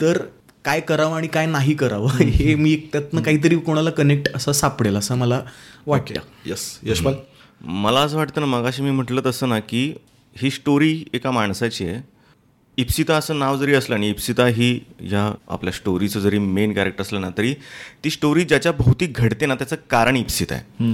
तर 0.00 0.18
काय 0.64 0.80
करावं 0.80 1.16
आणि 1.16 1.26
काय 1.26 1.46
नाही 1.46 1.74
करावं 1.74 2.10
हे 2.10 2.54
मी 2.54 2.72
एक 2.72 2.92
त्यातनं 2.92 3.22
काहीतरी 3.22 3.56
कोणाला 3.56 3.90
कनेक्ट 3.90 4.28
असं 4.34 4.52
सापडेल 4.52 4.96
असं 4.96 5.14
मला 5.14 5.40
वाटतं. 5.86 6.20
यस 6.46 6.78
यशपाल? 6.82 7.14
मला 7.60 8.00
असं 8.00 8.16
वाटतं 8.16 8.40
ना 8.40 8.46
मगाशी 8.46 8.82
मी 8.82 8.90
म्हटलं 8.90 9.20
तसं 9.26 9.48
ना 9.48 9.58
की 9.60 9.94
ही 10.36 10.50
स्टोरी 10.50 11.04
एका 11.14 11.30
माणसाची 11.30 11.86
आहे. 11.86 12.13
इप्सिता 12.76 13.16
असं 13.16 13.38
नाव 13.38 13.56
जरी 13.56 13.74
असलं 13.74 13.94
आणि 13.94 14.08
इप्सिता 14.10 14.46
ही 14.46 14.80
या 15.00 15.34
आपल्या 15.48 15.72
स्टोरीचं 15.72 16.20
जरी 16.20 16.38
मेन 16.38 16.72
कॅरेक्टर 16.74 17.02
असलं 17.02 17.20
ना 17.20 17.28
तरी 17.38 17.54
ती 18.04 18.10
स्टोरी 18.10 18.44
ज्याच्या 18.44 18.72
भोवती 18.72 19.06
घडते 19.06 19.46
ना 19.46 19.54
त्याचं 19.54 19.76
कारण 19.90 20.16
इप्सित 20.16 20.52
आहे. 20.52 20.92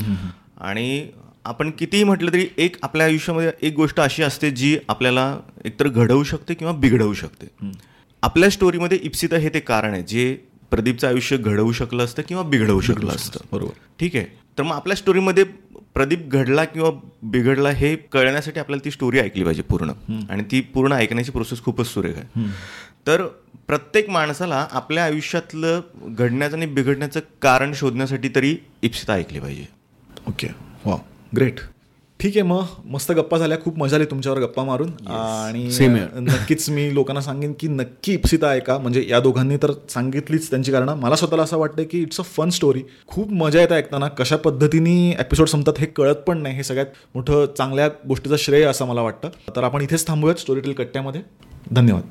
आणि 0.60 1.06
आपण 1.44 1.70
कितीही 1.70 2.04
म्हटलं 2.04 2.32
तरी 2.32 2.46
एक 2.56 2.76
आपल्या 2.82 3.06
आयुष्यामध्ये 3.06 3.50
एक 3.62 3.74
गोष्ट 3.74 4.00
अशी 4.00 4.22
असते 4.22 4.50
जी 4.50 4.78
आपल्याला 4.88 5.38
एकतर 5.64 5.88
घडवू 5.88 6.24
शकते 6.24 6.54
किंवा 6.54 6.72
बिघडवू 6.72 7.14
शकते. 7.14 7.46
आपल्या 8.22 8.50
स्टोरीमध्ये 8.50 8.98
इप्सिता 9.02 9.36
हे 9.36 9.48
ते 9.48 9.60
कारण 9.60 9.92
आहे 9.92 10.02
जे 10.02 10.34
प्रदीपचं 10.70 11.08
आयुष्य 11.08 11.36
घडवू 11.36 11.72
शकलं 11.72 12.04
असतं 12.04 12.22
किंवा 12.28 12.42
बिघडवू 12.42 12.80
शकलं 12.80 13.10
असतं. 13.10 13.40
बरोबर. 13.52 13.72
ठीक 14.00 14.16
आहे. 14.16 14.24
तर 14.58 14.62
मग 14.62 14.76
आपल्या 14.76 14.96
स्टोरीमध्ये 14.96 15.44
प्रदीप 15.94 16.28
घडला 16.28 16.64
किंवा 16.64 16.90
बिघडला 17.22 17.70
हे 17.70 17.96
कळण्यासाठी 17.96 18.60
आपल्याला 18.60 18.84
ती 18.84 18.90
स्टोरी 18.90 19.18
ऐकली 19.18 19.44
पाहिजे 19.44 19.62
पूर्ण. 19.62 19.90
आणि 20.30 20.42
ती 20.50 20.60
पूर्ण 20.60 20.92
ऐकण्याची 20.92 21.30
प्रोसेस 21.30 21.62
खूपच 21.62 21.86
सुरेख 21.86 22.14
आहे. 22.16 22.46
तर 23.06 23.26
प्रत्येक 23.66 24.08
माणसाला 24.10 24.66
आपल्या 24.70 25.04
आयुष्यातलं 25.04 25.80
घडण्याचं 25.94 26.56
आणि 26.56 26.66
बिघडण्याचं 26.66 27.20
कारण 27.42 27.72
शोधण्यासाठी 27.74 28.28
तरी 28.34 28.56
इप्सिता 28.82 29.12
ऐकली 29.12 29.40
पाहिजे. 29.40 29.64
ओके 30.28 30.48
वा 30.84 30.96
ग्रेट 31.36 31.60
ठीक 32.20 32.36
आहे 32.36 32.42
मग 32.42 32.64
मस्त 32.84 33.12
गप्पा 33.12 33.38
झाल्या. 33.38 33.58
खूप 33.60 33.78
मजा 33.78 33.96
आली 33.96 34.04
तुमच्यावर 34.04 34.38
गप्पा 34.38 34.64
मारून. 34.64 34.90
आणि 35.08 35.68
नक्कीच 36.14 36.68
मी 36.70 36.94
लोकांना 36.94 37.20
सांगेन 37.20 37.52
की 37.60 37.68
नक्की 37.68 38.12
इप्सिता 38.12 38.50
ऐका 38.52 38.78
म्हणजे 38.78 39.04
या 39.08 39.20
दोघांनी 39.20 39.56
तर 39.56 39.72
सांगितलीच 39.90 40.50
त्यांची 40.50 40.72
कारण. 40.72 40.88
मला 40.88 41.16
स्वतःला 41.16 41.42
असं 41.42 41.58
वाटतं 41.58 41.82
की 41.82 42.02
इट्स 42.02 42.20
अ 42.20 42.22
फन 42.22 42.50
स्टोरी 42.50 42.82
खूप 43.06 43.32
मजा 43.32 43.60
येते 43.60 43.74
ऐकताना. 43.74 44.08
कशा 44.08 44.36
पद्धतीने 44.36 45.10
एपिसोड 45.10 45.48
संपतात 45.48 45.74
हे 45.78 45.86
कळत 45.86 46.22
पण 46.26 46.42
नाही. 46.42 46.56
हे 46.56 46.62
सगळ्यात 46.62 46.86
मोठं 47.14 47.46
चांगल्या 47.58 47.88
गोष्टीचं 48.08 48.36
श्रेय 48.36 48.64
असं 48.64 48.86
मला 48.86 49.02
वाटतं. 49.02 49.28
तर 49.56 49.64
आपण 49.64 49.82
इथेच 49.82 50.06
थांबूयात 50.06 50.40
स्टोरी 50.40 50.60
टेल 50.60 50.72
कट्ट्यामध्ये. 50.72 51.20
धन्यवाद. 51.72 52.02